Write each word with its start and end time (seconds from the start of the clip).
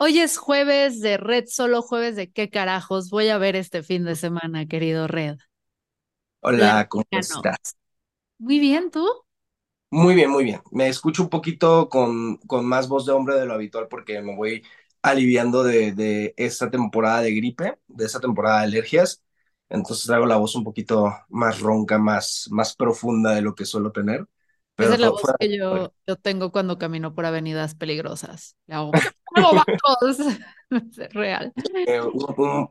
Hoy 0.00 0.18
es 0.18 0.36
jueves 0.36 0.98
de 1.00 1.16
Red, 1.16 1.44
solo 1.46 1.80
jueves 1.82 2.16
de 2.16 2.32
qué 2.32 2.50
carajos 2.50 3.08
voy 3.10 3.28
a 3.28 3.38
ver 3.38 3.54
este 3.54 3.82
fin 3.84 4.04
de 4.04 4.16
semana, 4.16 4.66
querido 4.66 5.06
Red. 5.06 5.38
Hola, 6.40 6.86
¿cómo 6.88 7.04
estás? 7.18 7.76
Muy 8.38 8.58
bien, 8.58 8.90
¿tú? 8.90 9.06
Muy 9.92 10.14
bien, 10.14 10.30
muy 10.30 10.44
bien. 10.44 10.60
Me 10.70 10.86
escucho 10.88 11.22
un 11.24 11.28
poquito 11.30 11.88
con, 11.88 12.36
con 12.38 12.64
más 12.64 12.88
voz 12.88 13.06
de 13.06 13.12
hombre 13.12 13.34
de 13.36 13.46
lo 13.46 13.54
habitual 13.54 13.88
porque 13.88 14.22
me 14.22 14.36
voy 14.36 14.62
aliviando 15.02 15.64
de, 15.64 15.92
de 15.92 16.32
esta 16.36 16.70
temporada 16.70 17.22
de 17.22 17.34
gripe, 17.34 17.78
de 17.88 18.04
esta 18.04 18.20
temporada 18.20 18.58
de 18.60 18.64
alergias. 18.66 19.24
Entonces 19.68 20.06
traigo 20.06 20.26
la 20.26 20.36
voz 20.36 20.54
un 20.54 20.62
poquito 20.64 21.12
más 21.28 21.58
ronca, 21.60 21.98
más, 21.98 22.46
más 22.52 22.76
profunda 22.76 23.34
de 23.34 23.42
lo 23.42 23.54
que 23.56 23.64
suelo 23.64 23.90
tener. 23.90 24.26
Esa 24.80 24.94
es 24.94 25.00
la 25.00 25.10
voz 25.10 25.34
que 25.38 25.56
yo, 25.56 25.92
yo 26.06 26.16
tengo 26.16 26.52
cuando 26.52 26.78
camino 26.78 27.14
por 27.14 27.26
avenidas 27.26 27.74
peligrosas. 27.74 28.56
Le 28.66 28.74
hago, 28.76 28.92
real. 31.12 31.52
eh, 31.84 32.00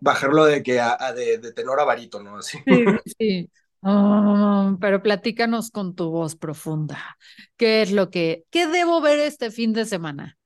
bajarlo 0.02 0.46
de 0.46 0.64
que 0.64 0.80
a, 0.80 0.98
a 1.00 1.14
de, 1.14 1.38
de 1.40 1.54
tenor 1.54 1.80
a 1.80 1.86
barítono, 1.86 2.38
así. 2.38 2.60
Sí, 2.68 3.00
sí. 3.18 3.52
Ah, 3.82 4.76
pero 4.82 5.02
platícanos 5.02 5.72
con 5.72 5.96
tu 5.96 6.10
voz 6.12 6.36
profunda. 6.36 7.18
¿Qué 7.58 7.82
es 7.82 7.92
lo 7.92 8.10
que, 8.10 8.46
qué 8.52 8.68
debo 8.68 9.02
ver 9.02 9.20
este 9.20 9.52
fin 9.52 9.74
de 9.74 9.86
semana? 9.86 10.38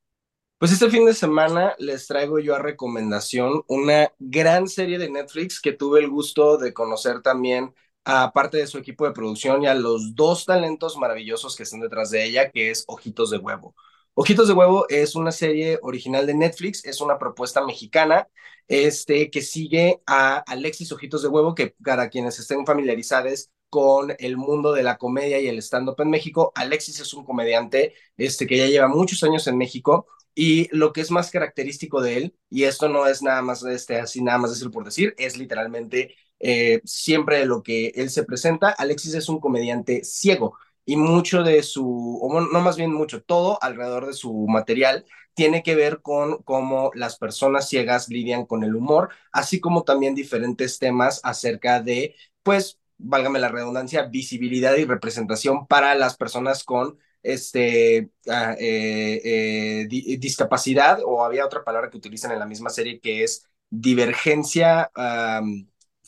Pues 0.57 0.71
este 0.71 0.89
fin 0.89 1.05
de 1.05 1.13
semana 1.13 1.75
les 1.77 2.07
traigo 2.07 2.39
yo 2.39 2.55
a 2.55 2.59
recomendación 2.59 3.63
una 3.67 4.11
gran 4.19 4.67
serie 4.69 4.97
de 4.97 5.09
Netflix 5.09 5.59
que 5.59 5.73
tuve 5.73 5.99
el 5.99 6.09
gusto 6.09 6.57
de 6.57 6.73
conocer 6.73 7.21
también 7.21 7.75
a 8.05 8.31
parte 8.33 8.57
de 8.57 8.67
su 8.67 8.77
equipo 8.77 9.05
de 9.05 9.13
producción 9.13 9.63
y 9.63 9.67
a 9.67 9.73
los 9.75 10.15
dos 10.15 10.45
talentos 10.45 10.97
maravillosos 10.97 11.55
que 11.55 11.63
están 11.63 11.79
detrás 11.79 12.09
de 12.11 12.25
ella, 12.25 12.51
que 12.51 12.69
es 12.69 12.83
Ojitos 12.87 13.29
de 13.29 13.37
Huevo. 13.37 13.75
Ojitos 14.15 14.47
de 14.47 14.53
Huevo 14.53 14.85
es 14.89 15.15
una 15.15 15.31
serie 15.31 15.79
original 15.81 16.27
de 16.27 16.35
Netflix, 16.35 16.85
es 16.85 17.01
una 17.01 17.17
propuesta 17.17 17.65
mexicana 17.65 18.27
este, 18.67 19.31
que 19.31 19.41
sigue 19.41 20.01
a 20.05 20.37
Alexis 20.37 20.91
Ojitos 20.91 21.23
de 21.23 21.29
Huevo, 21.29 21.55
que 21.55 21.75
para 21.83 22.09
quienes 22.09 22.37
estén 22.39 22.65
familiarizados 22.65 23.49
con 23.69 24.13
el 24.19 24.37
mundo 24.37 24.71
de 24.71 24.83
la 24.83 24.97
comedia 24.97 25.39
y 25.39 25.47
el 25.47 25.57
stand-up 25.57 25.99
en 25.99 26.11
México, 26.11 26.51
Alexis 26.53 26.99
es 26.99 27.13
un 27.15 27.25
comediante 27.25 27.95
este, 28.17 28.45
que 28.45 28.57
ya 28.57 28.67
lleva 28.67 28.87
muchos 28.87 29.23
años 29.23 29.47
en 29.47 29.57
México 29.57 30.05
y 30.35 30.67
lo 30.75 30.93
que 30.93 31.01
es 31.01 31.09
más 31.11 31.31
característico 31.31 32.01
de 32.01 32.17
él, 32.17 32.35
y 32.49 32.63
esto 32.63 32.89
no 32.89 33.07
es 33.07 33.21
nada 33.23 33.41
más 33.41 33.63
este, 33.63 33.99
así, 33.99 34.21
nada 34.21 34.37
más 34.37 34.51
decir 34.51 34.69
por 34.71 34.83
decir, 34.83 35.13
es 35.17 35.37
literalmente 35.37 36.15
eh, 36.39 36.81
siempre 36.85 37.39
de 37.39 37.45
lo 37.45 37.63
que 37.63 37.87
él 37.95 38.09
se 38.09 38.23
presenta. 38.23 38.69
Alexis 38.69 39.13
es 39.15 39.29
un 39.29 39.39
comediante 39.39 40.03
ciego 40.03 40.57
y 40.85 40.95
mucho 40.97 41.43
de 41.43 41.63
su, 41.63 42.19
o 42.21 42.41
no 42.41 42.61
más 42.61 42.75
bien 42.77 42.93
mucho, 42.93 43.21
todo 43.23 43.57
alrededor 43.61 44.05
de 44.07 44.13
su 44.13 44.45
material 44.47 45.05
tiene 45.33 45.63
que 45.63 45.75
ver 45.75 46.01
con 46.01 46.43
cómo 46.43 46.91
las 46.93 47.17
personas 47.17 47.67
ciegas 47.69 48.09
lidian 48.09 48.45
con 48.45 48.63
el 48.63 48.75
humor, 48.75 49.09
así 49.31 49.59
como 49.59 49.83
también 49.83 50.13
diferentes 50.15 50.77
temas 50.79 51.21
acerca 51.23 51.81
de, 51.81 52.15
pues, 52.43 52.79
válgame 52.97 53.39
la 53.39 53.49
redundancia, 53.49 54.03
visibilidad 54.03 54.75
y 54.75 54.85
representación 54.85 55.65
para 55.67 55.95
las 55.95 56.15
personas 56.17 56.63
con 56.63 56.97
este, 57.23 58.11
ah, 58.29 58.55
eh, 58.59 59.21
eh, 59.23 59.87
di- 59.89 60.17
discapacidad, 60.17 60.99
o 61.05 61.23
había 61.23 61.45
otra 61.45 61.63
palabra 61.63 61.89
que 61.89 61.97
utilizan 61.97 62.31
en 62.31 62.39
la 62.39 62.45
misma 62.45 62.69
serie 62.69 62.99
que 62.99 63.23
es 63.23 63.47
divergencia 63.69 64.91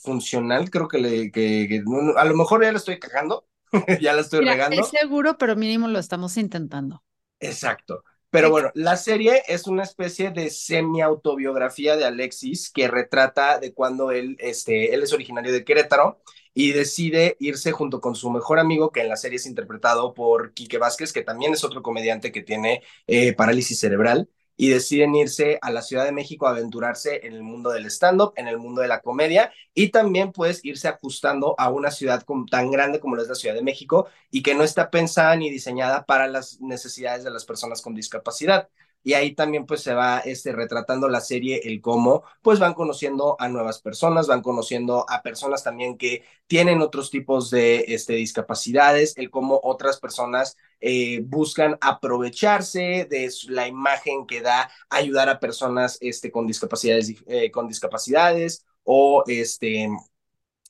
funcional, 0.05 0.69
creo 0.69 0.87
que, 0.87 0.99
le, 0.99 1.31
que, 1.31 1.67
que 1.69 1.81
no- 1.85 2.17
a 2.17 2.25
lo 2.25 2.35
mejor 2.35 2.63
ya 2.63 2.71
la 2.71 2.77
estoy 2.79 2.99
cagando, 2.99 3.47
ya 4.01 4.13
la 4.13 4.21
estoy 4.21 4.41
Mira, 4.41 4.53
regando. 4.53 4.69
es 4.69 4.89
seguro, 4.89 5.37
pero 5.37 5.55
mínimo 5.57 5.87
lo 5.89 5.99
estamos 5.99 6.37
intentando. 6.37 7.03
Exacto. 7.39 8.03
Pero 8.29 8.49
bueno, 8.49 8.71
la 8.75 8.97
serie 8.97 9.43
es 9.47 9.67
una 9.67 9.83
especie 9.83 10.31
de 10.31 10.49
semi-autobiografía 10.49 11.95
de 11.95 12.05
Alexis 12.05 12.69
que 12.71 12.87
retrata 12.89 13.59
de 13.59 13.73
cuando 13.73 14.11
él, 14.11 14.35
este, 14.39 14.93
él 14.93 15.03
es 15.03 15.13
originario 15.13 15.53
de 15.53 15.63
Querétaro 15.63 16.21
y 16.53 16.71
decide 16.73 17.37
irse 17.39 17.71
junto 17.71 18.01
con 18.01 18.15
su 18.15 18.29
mejor 18.29 18.59
amigo, 18.59 18.91
que 18.91 19.01
en 19.01 19.09
la 19.09 19.15
serie 19.17 19.37
es 19.37 19.45
interpretado 19.45 20.13
por 20.13 20.53
Quique 20.53 20.77
Vázquez, 20.77 21.13
que 21.13 21.21
también 21.23 21.53
es 21.53 21.63
otro 21.63 21.81
comediante 21.81 22.31
que 22.31 22.41
tiene 22.41 22.83
eh, 23.07 23.33
parálisis 23.33 23.79
cerebral, 23.79 24.29
y 24.57 24.69
deciden 24.69 25.15
irse 25.15 25.59
a 25.61 25.71
la 25.71 25.81
Ciudad 25.81 26.05
de 26.05 26.11
México 26.11 26.47
a 26.47 26.51
aventurarse 26.51 27.25
en 27.25 27.33
el 27.33 27.43
mundo 27.43 27.71
del 27.71 27.85
stand-up, 27.87 28.33
en 28.35 28.47
el 28.47 28.57
mundo 28.57 28.81
de 28.81 28.87
la 28.87 29.01
comedia, 29.01 29.51
y 29.73 29.89
también 29.89 30.31
pues 30.31 30.63
irse 30.63 30.87
ajustando 30.87 31.55
a 31.57 31.69
una 31.69 31.91
ciudad 31.91 32.23
tan 32.49 32.71
grande 32.71 32.99
como 32.99 33.17
es 33.17 33.27
la 33.27 33.35
Ciudad 33.35 33.55
de 33.55 33.63
México, 33.63 34.07
y 34.31 34.43
que 34.43 34.55
no 34.55 34.63
está 34.63 34.89
pensada 34.89 35.35
ni 35.35 35.49
diseñada 35.49 36.05
para 36.05 36.27
las 36.27 36.61
necesidades 36.61 37.23
de 37.23 37.31
las 37.31 37.45
personas 37.45 37.81
con 37.81 37.95
discapacidad. 37.95 38.69
Y 39.05 39.13
ahí 39.13 39.35
también 39.35 39.67
pues 39.67 39.81
se 39.83 39.93
va 39.93 40.17
este, 40.19 40.51
retratando 40.51 41.07
la 41.07 41.21
serie, 41.21 41.61
el 41.63 41.79
cómo 41.79 42.23
pues 42.41 42.57
van 42.57 42.73
conociendo 42.73 43.35
a 43.39 43.47
nuevas 43.47 43.79
personas, 43.79 44.25
van 44.25 44.41
conociendo 44.41 45.05
a 45.07 45.21
personas 45.21 45.63
también 45.63 45.95
que 45.95 46.23
tienen 46.47 46.81
otros 46.81 47.11
tipos 47.11 47.51
de 47.51 47.85
este, 47.87 48.13
discapacidades, 48.13 49.15
el 49.15 49.29
cómo 49.29 49.61
otras 49.63 49.99
personas 49.99 50.57
eh, 50.81 51.21
buscan 51.23 51.77
aprovecharse 51.81 53.07
de 53.07 53.31
la 53.49 53.67
imagen 53.67 54.25
que 54.25 54.41
da 54.41 54.71
ayudar 54.89 55.29
a 55.29 55.39
personas 55.39 55.99
este, 56.01 56.31
con, 56.31 56.47
discapacidades, 56.47 57.13
eh, 57.27 57.51
con 57.51 57.67
discapacidades 57.67 58.65
o 58.83 59.23
este, 59.27 59.87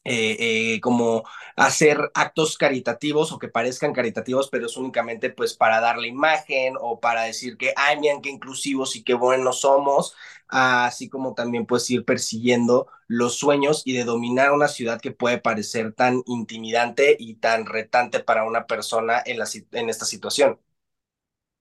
eh, 0.05 0.75
eh, 0.75 0.81
como 0.81 1.23
hacer 1.57 2.11
actos 2.13 2.57
caritativos 2.57 3.31
o 3.31 3.39
que 3.39 3.49
parezcan 3.49 3.93
caritativos, 3.93 4.49
pero 4.49 4.67
es 4.67 4.77
únicamente 4.77 5.29
pues 5.31 5.55
para 5.55 5.81
dar 5.81 5.97
la 5.97 6.07
imagen 6.07 6.75
o 6.79 6.99
para 7.01 7.23
decir 7.23 7.57
que, 7.57 7.73
ay, 7.75 7.99
miren 7.99 8.21
qué 8.21 8.29
inclusivos 8.29 8.95
y 8.95 9.03
qué 9.03 9.15
buenos 9.15 9.61
somos, 9.61 10.15
así 10.47 11.09
como 11.09 11.33
también 11.33 11.65
pues 11.65 11.89
ir 11.91 12.05
persiguiendo 12.05 12.87
los 13.07 13.37
sueños 13.37 13.81
y 13.85 13.93
de 13.93 14.03
dominar 14.05 14.51
una 14.51 14.67
ciudad 14.67 15.01
que 15.01 15.11
puede 15.11 15.39
parecer 15.39 15.93
tan 15.93 16.21
intimidante 16.27 17.15
y 17.19 17.35
tan 17.35 17.65
retante 17.65 18.19
para 18.21 18.43
una 18.45 18.67
persona 18.67 19.21
en, 19.25 19.39
la, 19.39 19.47
en 19.71 19.89
esta 19.89 20.05
situación. 20.05 20.59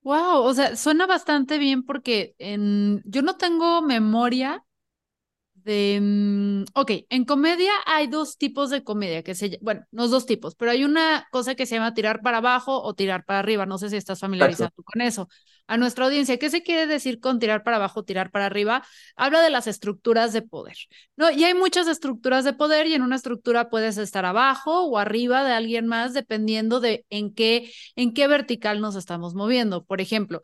Wow, 0.02 0.42
o 0.44 0.52
sea, 0.54 0.76
suena 0.76 1.06
bastante 1.06 1.56
bien 1.58 1.82
porque 1.84 2.34
en, 2.38 3.02
yo 3.06 3.22
no 3.22 3.36
tengo 3.38 3.80
memoria 3.80 4.63
de, 5.64 5.98
mm, 6.00 6.64
ok, 6.74 6.90
en 7.08 7.24
comedia 7.24 7.72
hay 7.86 8.06
dos 8.06 8.36
tipos 8.38 8.70
de 8.70 8.84
comedia 8.84 9.22
que 9.22 9.34
se, 9.34 9.58
bueno, 9.62 9.84
no 9.90 10.08
dos 10.08 10.26
tipos, 10.26 10.54
pero 10.54 10.70
hay 10.70 10.84
una 10.84 11.26
cosa 11.30 11.54
que 11.54 11.66
se 11.66 11.76
llama 11.76 11.94
tirar 11.94 12.20
para 12.22 12.38
abajo 12.38 12.82
o 12.82 12.94
tirar 12.94 13.24
para 13.24 13.40
arriba, 13.40 13.66
no 13.66 13.78
sé 13.78 13.90
si 13.90 13.96
estás 13.96 14.20
familiarizado 14.20 14.70
con 14.84 15.00
eso. 15.00 15.28
A 15.66 15.78
nuestra 15.78 16.04
audiencia, 16.04 16.38
¿qué 16.38 16.50
se 16.50 16.62
quiere 16.62 16.86
decir 16.86 17.20
con 17.20 17.38
tirar 17.38 17.62
para 17.64 17.76
abajo, 17.78 18.04
tirar 18.04 18.30
para 18.30 18.46
arriba? 18.46 18.84
Habla 19.16 19.40
de 19.40 19.48
las 19.48 19.66
estructuras 19.66 20.34
de 20.34 20.42
poder, 20.42 20.76
¿no? 21.16 21.30
Y 21.30 21.44
hay 21.44 21.54
muchas 21.54 21.88
estructuras 21.88 22.44
de 22.44 22.52
poder 22.52 22.86
y 22.86 22.94
en 22.94 23.02
una 23.02 23.16
estructura 23.16 23.70
puedes 23.70 23.96
estar 23.96 24.26
abajo 24.26 24.84
o 24.84 24.98
arriba 24.98 25.42
de 25.42 25.52
alguien 25.52 25.86
más 25.86 26.12
dependiendo 26.12 26.80
de 26.80 27.06
en 27.08 27.32
qué, 27.34 27.72
en 27.96 28.12
qué 28.12 28.26
vertical 28.28 28.80
nos 28.82 28.94
estamos 28.96 29.34
moviendo. 29.34 29.84
Por 29.84 30.02
ejemplo, 30.02 30.42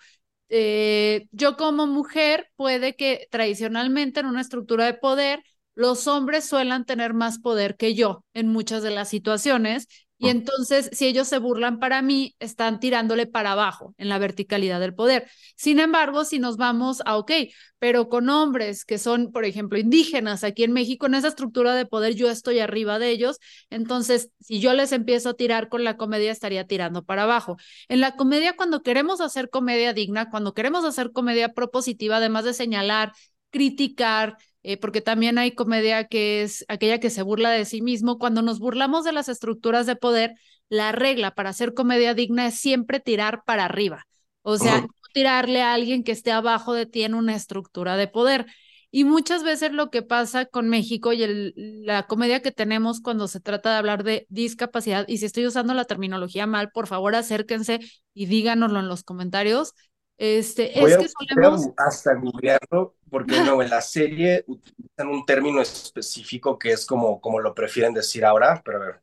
eh, 0.50 1.26
yo 1.32 1.56
como 1.56 1.86
mujer 1.86 2.48
puede 2.56 2.96
que 2.96 3.28
tradicionalmente 3.30 4.20
en 4.20 4.26
una 4.26 4.40
estructura 4.40 4.84
de 4.86 4.94
poder 4.94 5.42
los 5.74 6.06
hombres 6.08 6.44
suelen 6.48 6.84
tener 6.84 7.14
más 7.14 7.38
poder 7.38 7.76
que 7.76 7.94
yo 7.94 8.24
en 8.34 8.48
muchas 8.48 8.82
de 8.82 8.90
las 8.90 9.08
situaciones 9.08 9.88
y 10.20 10.28
entonces 10.28 10.90
si 10.92 11.06
ellos 11.06 11.28
se 11.28 11.38
burlan 11.38 11.78
para 11.78 12.02
mí, 12.02 12.36
están 12.40 12.78
tirándole 12.78 13.26
para 13.26 13.52
abajo 13.52 13.94
en 13.96 14.10
la 14.10 14.18
verticalidad 14.18 14.78
del 14.78 14.94
poder. 14.94 15.28
Sin 15.56 15.80
embargo, 15.80 16.24
si 16.26 16.38
nos 16.38 16.58
vamos 16.58 17.02
a, 17.06 17.16
ok, 17.16 17.32
pero 17.78 18.10
con 18.10 18.28
hombres 18.28 18.84
que 18.84 18.98
son, 18.98 19.32
por 19.32 19.46
ejemplo, 19.46 19.78
indígenas 19.78 20.44
aquí 20.44 20.62
en 20.62 20.72
México, 20.72 21.06
en 21.06 21.14
esa 21.14 21.28
estructura 21.28 21.74
de 21.74 21.86
poder 21.86 22.14
yo 22.14 22.28
estoy 22.30 22.58
arriba 22.58 22.98
de 22.98 23.08
ellos, 23.10 23.38
entonces 23.70 24.30
si 24.40 24.60
yo 24.60 24.74
les 24.74 24.92
empiezo 24.92 25.30
a 25.30 25.34
tirar 25.34 25.70
con 25.70 25.84
la 25.84 25.96
comedia, 25.96 26.30
estaría 26.30 26.66
tirando 26.66 27.02
para 27.04 27.22
abajo. 27.22 27.56
En 27.88 28.00
la 28.00 28.16
comedia, 28.16 28.56
cuando 28.56 28.82
queremos 28.82 29.22
hacer 29.22 29.48
comedia 29.48 29.94
digna, 29.94 30.28
cuando 30.28 30.52
queremos 30.52 30.84
hacer 30.84 31.12
comedia 31.12 31.54
propositiva, 31.54 32.18
además 32.18 32.44
de 32.44 32.52
señalar, 32.52 33.12
criticar, 33.50 34.36
eh, 34.62 34.76
porque 34.76 35.00
también 35.00 35.38
hay 35.38 35.52
comedia 35.52 36.06
que 36.06 36.42
es 36.42 36.64
aquella 36.68 37.00
que 37.00 37.10
se 37.10 37.22
burla 37.22 37.50
de 37.50 37.64
sí 37.64 37.82
mismo, 37.82 38.18
cuando 38.18 38.42
nos 38.42 38.58
burlamos 38.58 39.04
de 39.04 39.12
las 39.12 39.28
estructuras 39.28 39.86
de 39.86 39.96
poder, 39.96 40.34
la 40.68 40.92
regla 40.92 41.34
para 41.34 41.50
hacer 41.50 41.74
comedia 41.74 42.14
digna 42.14 42.46
es 42.46 42.54
siempre 42.54 43.00
tirar 43.00 43.42
para 43.44 43.64
arriba. 43.64 44.06
O 44.42 44.56
sea, 44.56 44.82
no 44.82 44.88
tirarle 45.12 45.62
a 45.62 45.74
alguien 45.74 46.04
que 46.04 46.12
esté 46.12 46.32
abajo 46.32 46.72
de 46.72 46.86
ti 46.86 47.02
en 47.02 47.14
una 47.14 47.34
estructura 47.34 47.96
de 47.96 48.08
poder. 48.08 48.46
Y 48.92 49.04
muchas 49.04 49.44
veces 49.44 49.72
lo 49.72 49.90
que 49.90 50.02
pasa 50.02 50.46
con 50.46 50.68
México 50.68 51.12
y 51.12 51.22
el, 51.22 51.52
la 51.84 52.06
comedia 52.06 52.42
que 52.42 52.50
tenemos 52.50 53.00
cuando 53.00 53.28
se 53.28 53.40
trata 53.40 53.70
de 53.70 53.76
hablar 53.76 54.02
de 54.02 54.26
discapacidad, 54.30 55.04
y 55.06 55.18
si 55.18 55.26
estoy 55.26 55.46
usando 55.46 55.74
la 55.74 55.84
terminología 55.84 56.46
mal, 56.46 56.70
por 56.72 56.88
favor 56.88 57.14
acérquense 57.14 57.78
y 58.14 58.26
díganoslo 58.26 58.80
en 58.80 58.88
los 58.88 59.04
comentarios. 59.04 59.74
Este, 60.22 60.78
es 60.78 60.98
que 60.98 61.08
solemos... 61.08 61.70
hasta 61.78 62.14
googlearlo, 62.14 62.94
porque 63.08 63.40
no, 63.40 63.62
en 63.62 63.70
la 63.70 63.80
serie 63.80 64.44
utilizan 64.46 65.08
un 65.08 65.24
término 65.24 65.62
específico 65.62 66.58
que 66.58 66.72
es 66.72 66.84
como, 66.84 67.22
como 67.22 67.40
lo 67.40 67.54
prefieren 67.54 67.94
decir 67.94 68.26
ahora, 68.26 68.60
pero 68.62 68.76
a 68.76 68.86
ver. 68.86 69.00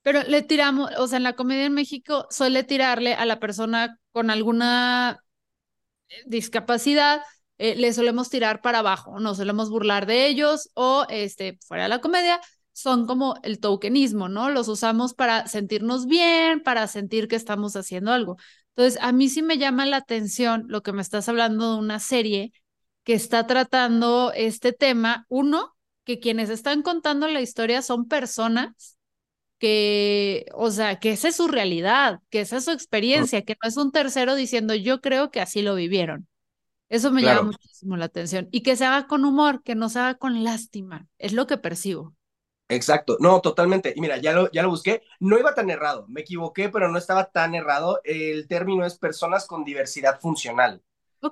Pero 0.00 0.22
le 0.22 0.40
tiramos, 0.40 0.90
o 0.96 1.06
sea, 1.06 1.18
en 1.18 1.24
la 1.24 1.34
comedia 1.34 1.66
en 1.66 1.74
México 1.74 2.26
suele 2.30 2.64
tirarle 2.64 3.12
a 3.12 3.26
la 3.26 3.38
persona 3.38 3.98
con 4.12 4.30
alguna 4.30 5.22
eh, 6.08 6.14
discapacidad 6.24 7.20
eh, 7.58 7.76
le 7.76 7.92
solemos 7.92 8.30
tirar 8.30 8.62
para 8.62 8.78
abajo, 8.78 9.20
nos 9.20 9.36
solemos 9.36 9.68
burlar 9.68 10.06
de 10.06 10.26
ellos 10.26 10.70
o, 10.74 11.04
este, 11.10 11.58
fuera 11.66 11.84
de 11.84 11.88
la 11.90 12.00
comedia, 12.00 12.40
son 12.72 13.06
como 13.06 13.36
el 13.42 13.60
tokenismo, 13.60 14.28
¿no? 14.28 14.50
Los 14.50 14.68
usamos 14.68 15.14
para 15.14 15.46
sentirnos 15.48 16.06
bien, 16.06 16.62
para 16.62 16.88
sentir 16.88 17.28
que 17.28 17.36
estamos 17.36 17.76
haciendo 17.76 18.10
algo. 18.10 18.36
Entonces, 18.76 19.00
a 19.02 19.12
mí 19.12 19.28
sí 19.28 19.42
me 19.42 19.58
llama 19.58 19.86
la 19.86 19.98
atención 19.98 20.64
lo 20.68 20.82
que 20.82 20.92
me 20.92 21.02
estás 21.02 21.28
hablando 21.28 21.72
de 21.72 21.78
una 21.78 22.00
serie 22.00 22.52
que 23.04 23.14
está 23.14 23.46
tratando 23.46 24.32
este 24.34 24.72
tema. 24.72 25.26
Uno, 25.28 25.76
que 26.04 26.18
quienes 26.18 26.50
están 26.50 26.82
contando 26.82 27.28
la 27.28 27.40
historia 27.40 27.82
son 27.82 28.08
personas 28.08 28.98
que, 29.58 30.46
o 30.54 30.70
sea, 30.70 30.98
que 30.98 31.12
esa 31.12 31.28
es 31.28 31.36
su 31.36 31.48
realidad, 31.48 32.20
que 32.30 32.40
esa 32.40 32.56
es 32.56 32.64
su 32.64 32.72
experiencia, 32.72 33.42
que 33.42 33.56
no 33.62 33.68
es 33.68 33.76
un 33.76 33.92
tercero 33.92 34.34
diciendo 34.34 34.74
yo 34.74 35.00
creo 35.00 35.30
que 35.30 35.40
así 35.40 35.62
lo 35.62 35.74
vivieron. 35.74 36.26
Eso 36.88 37.10
me 37.10 37.22
llama 37.22 37.42
muchísimo 37.42 37.96
la 37.96 38.04
atención. 38.06 38.48
Y 38.50 38.62
que 38.62 38.76
se 38.76 38.84
haga 38.84 39.06
con 39.06 39.24
humor, 39.24 39.62
que 39.62 39.74
no 39.74 39.88
se 39.88 40.00
haga 40.00 40.14
con 40.16 40.44
lástima. 40.44 41.06
Es 41.18 41.32
lo 41.32 41.46
que 41.46 41.56
percibo. 41.58 42.14
Exacto, 42.68 43.16
no, 43.20 43.40
totalmente. 43.42 43.92
Y 43.94 44.00
mira, 44.00 44.16
ya 44.18 44.32
lo, 44.32 44.50
ya 44.50 44.62
lo 44.62 44.70
busqué. 44.70 45.02
No 45.20 45.38
iba 45.38 45.54
tan 45.54 45.70
errado, 45.70 46.06
me 46.08 46.22
equivoqué, 46.22 46.70
pero 46.70 46.88
no 46.90 46.98
estaba 46.98 47.30
tan 47.30 47.54
errado. 47.54 48.00
El 48.04 48.48
término 48.48 48.86
es 48.86 48.98
personas 48.98 49.46
con 49.46 49.64
diversidad 49.64 50.18
funcional. 50.20 50.82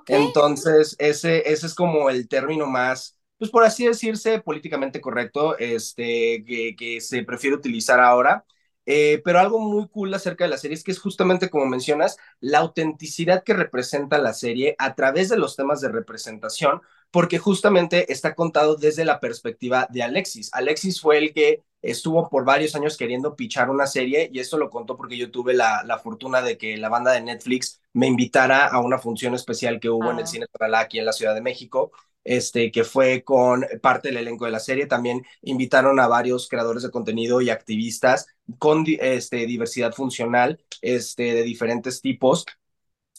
Entonces, 0.07 0.95
ese, 0.99 1.49
ese 1.51 1.67
es 1.67 1.75
como 1.75 2.09
el 2.09 2.27
término 2.29 2.67
más, 2.67 3.17
pues 3.39 3.51
por 3.51 3.63
así 3.65 3.87
decirse, 3.87 4.41
políticamente 4.41 5.01
correcto, 5.01 5.57
este, 5.59 6.43
que, 6.45 6.75
que 6.77 7.01
se 7.01 7.23
prefiere 7.23 7.55
utilizar 7.57 7.99
ahora. 8.01 8.45
Eh, 8.85 9.21
pero 9.23 9.39
algo 9.39 9.59
muy 9.59 9.87
cool 9.89 10.13
acerca 10.13 10.43
de 10.45 10.49
la 10.49 10.57
serie 10.57 10.75
es 10.75 10.83
que 10.83 10.91
es 10.91 10.99
justamente 10.99 11.49
como 11.49 11.65
mencionas, 11.67 12.17
la 12.41 12.59
autenticidad 12.59 13.43
que 13.43 13.53
representa 13.53 14.17
la 14.17 14.33
serie 14.33 14.75
a 14.79 14.95
través 14.95 15.29
de 15.29 15.37
los 15.37 15.55
temas 15.55 15.81
de 15.81 15.89
representación, 15.89 16.81
porque 17.13 17.37
justamente 17.37 18.11
está 18.11 18.33
contado 18.33 18.75
desde 18.75 19.05
la 19.05 19.19
perspectiva 19.19 19.87
de 19.91 20.01
Alexis. 20.01 20.49
Alexis 20.51 20.99
fue 20.99 21.19
el 21.19 21.31
que 21.31 21.61
estuvo 21.83 22.27
por 22.27 22.43
varios 22.43 22.73
años 22.73 22.97
queriendo 22.97 23.35
pichar 23.35 23.69
una 23.69 23.85
serie 23.85 24.31
y 24.33 24.39
esto 24.39 24.57
lo 24.57 24.71
contó 24.71 24.97
porque 24.97 25.15
yo 25.15 25.29
tuve 25.29 25.53
la, 25.53 25.83
la 25.85 25.99
fortuna 25.99 26.41
de 26.41 26.57
que 26.57 26.75
la 26.77 26.89
banda 26.89 27.11
de 27.11 27.21
Netflix 27.21 27.79
me 27.93 28.07
invitara 28.07 28.65
a 28.65 28.79
una 28.79 28.97
función 28.97 29.35
especial 29.35 29.79
que 29.79 29.91
hubo 29.91 30.09
en 30.09 30.17
el 30.17 30.23
ah. 30.23 30.27
Cine 30.27 30.47
Tonalá 30.51 30.79
aquí 30.79 30.97
en 30.97 31.05
la 31.05 31.13
Ciudad 31.13 31.35
de 31.35 31.41
México 31.41 31.91
este, 32.23 32.71
que 32.71 32.83
fue 32.83 33.23
con 33.23 33.65
parte 33.81 34.07
del 34.07 34.17
elenco 34.17 34.45
de 34.45 34.51
la 34.51 34.59
serie. 34.59 34.87
También 34.87 35.23
invitaron 35.41 35.99
a 35.99 36.07
varios 36.07 36.47
creadores 36.47 36.83
de 36.83 36.91
contenido 36.91 37.41
y 37.41 37.49
activistas 37.49 38.27
con 38.57 38.85
este, 38.87 39.45
diversidad 39.45 39.93
funcional 39.93 40.59
este, 40.81 41.33
de 41.33 41.43
diferentes 41.43 42.01
tipos. 42.01 42.45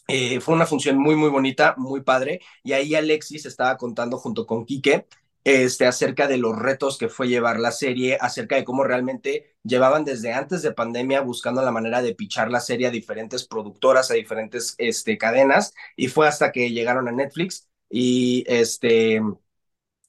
Eh, 0.09 0.41
fue 0.41 0.55
una 0.55 0.67
función 0.67 0.99
muy, 0.99 1.17
muy 1.17 1.31
bonita, 1.31 1.75
muy 1.79 2.03
padre. 2.03 2.41
Y 2.63 2.73
ahí 2.73 2.95
Alexis 2.95 3.47
estaba 3.47 3.77
contando 3.77 4.19
junto 4.19 4.47
con 4.47 4.65
Quique 4.65 5.07
este, 5.45 5.87
acerca 5.87 6.27
de 6.27 6.39
los 6.39 6.59
retos 6.59 6.97
que 6.99 7.09
fue 7.09 7.29
llevar 7.29 7.61
la 7.61 7.71
serie, 7.71 8.17
acerca 8.21 8.57
de 8.57 8.65
cómo 8.65 8.83
realmente 8.85 9.57
llevaban 9.63 10.05
desde 10.05 10.33
antes 10.33 10.63
de 10.63 10.73
pandemia 10.73 11.21
buscando 11.21 11.63
la 11.63 11.71
manera 11.71 12.03
de 12.03 12.15
pichar 12.15 12.51
la 12.51 12.61
serie 12.61 12.87
a 12.87 12.91
diferentes 12.91 13.47
productoras, 13.47 14.11
a 14.11 14.15
diferentes 14.15 14.75
este, 14.79 15.19
cadenas, 15.19 15.75
y 15.97 16.09
fue 16.09 16.29
hasta 16.29 16.51
que 16.53 16.71
llegaron 16.73 17.09
a 17.09 17.13
Netflix 17.13 17.69
y 17.91 18.45
este, 18.47 19.21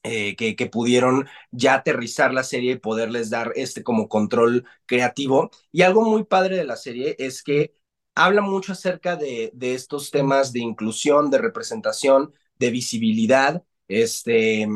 eh, 0.04 0.36
que, 0.36 0.56
que, 0.56 0.68
pudieron 0.68 1.28
ya 1.52 1.76
aterrizar 1.76 2.34
la 2.34 2.44
serie 2.44 2.74
y 2.74 2.76
poderles 2.78 3.30
dar 3.30 3.52
este 3.56 3.84
como 3.84 4.08
control 4.08 4.66
creativo. 4.86 5.52
Y 5.72 5.82
algo 5.82 6.04
muy 6.04 6.24
padre 6.26 6.58
de 6.58 6.66
la 6.66 6.76
serie 6.78 7.16
es 7.20 7.44
que 7.44 7.74
habla 8.16 8.42
mucho 8.42 8.72
acerca 8.74 9.16
de, 9.16 9.52
de 9.54 9.76
estos 9.76 10.12
temas 10.12 10.54
de 10.54 10.60
inclusión, 10.62 11.30
de 11.30 11.38
representación, 11.38 12.34
de 12.58 12.72
visibilidad, 12.72 13.64
este, 13.88 14.68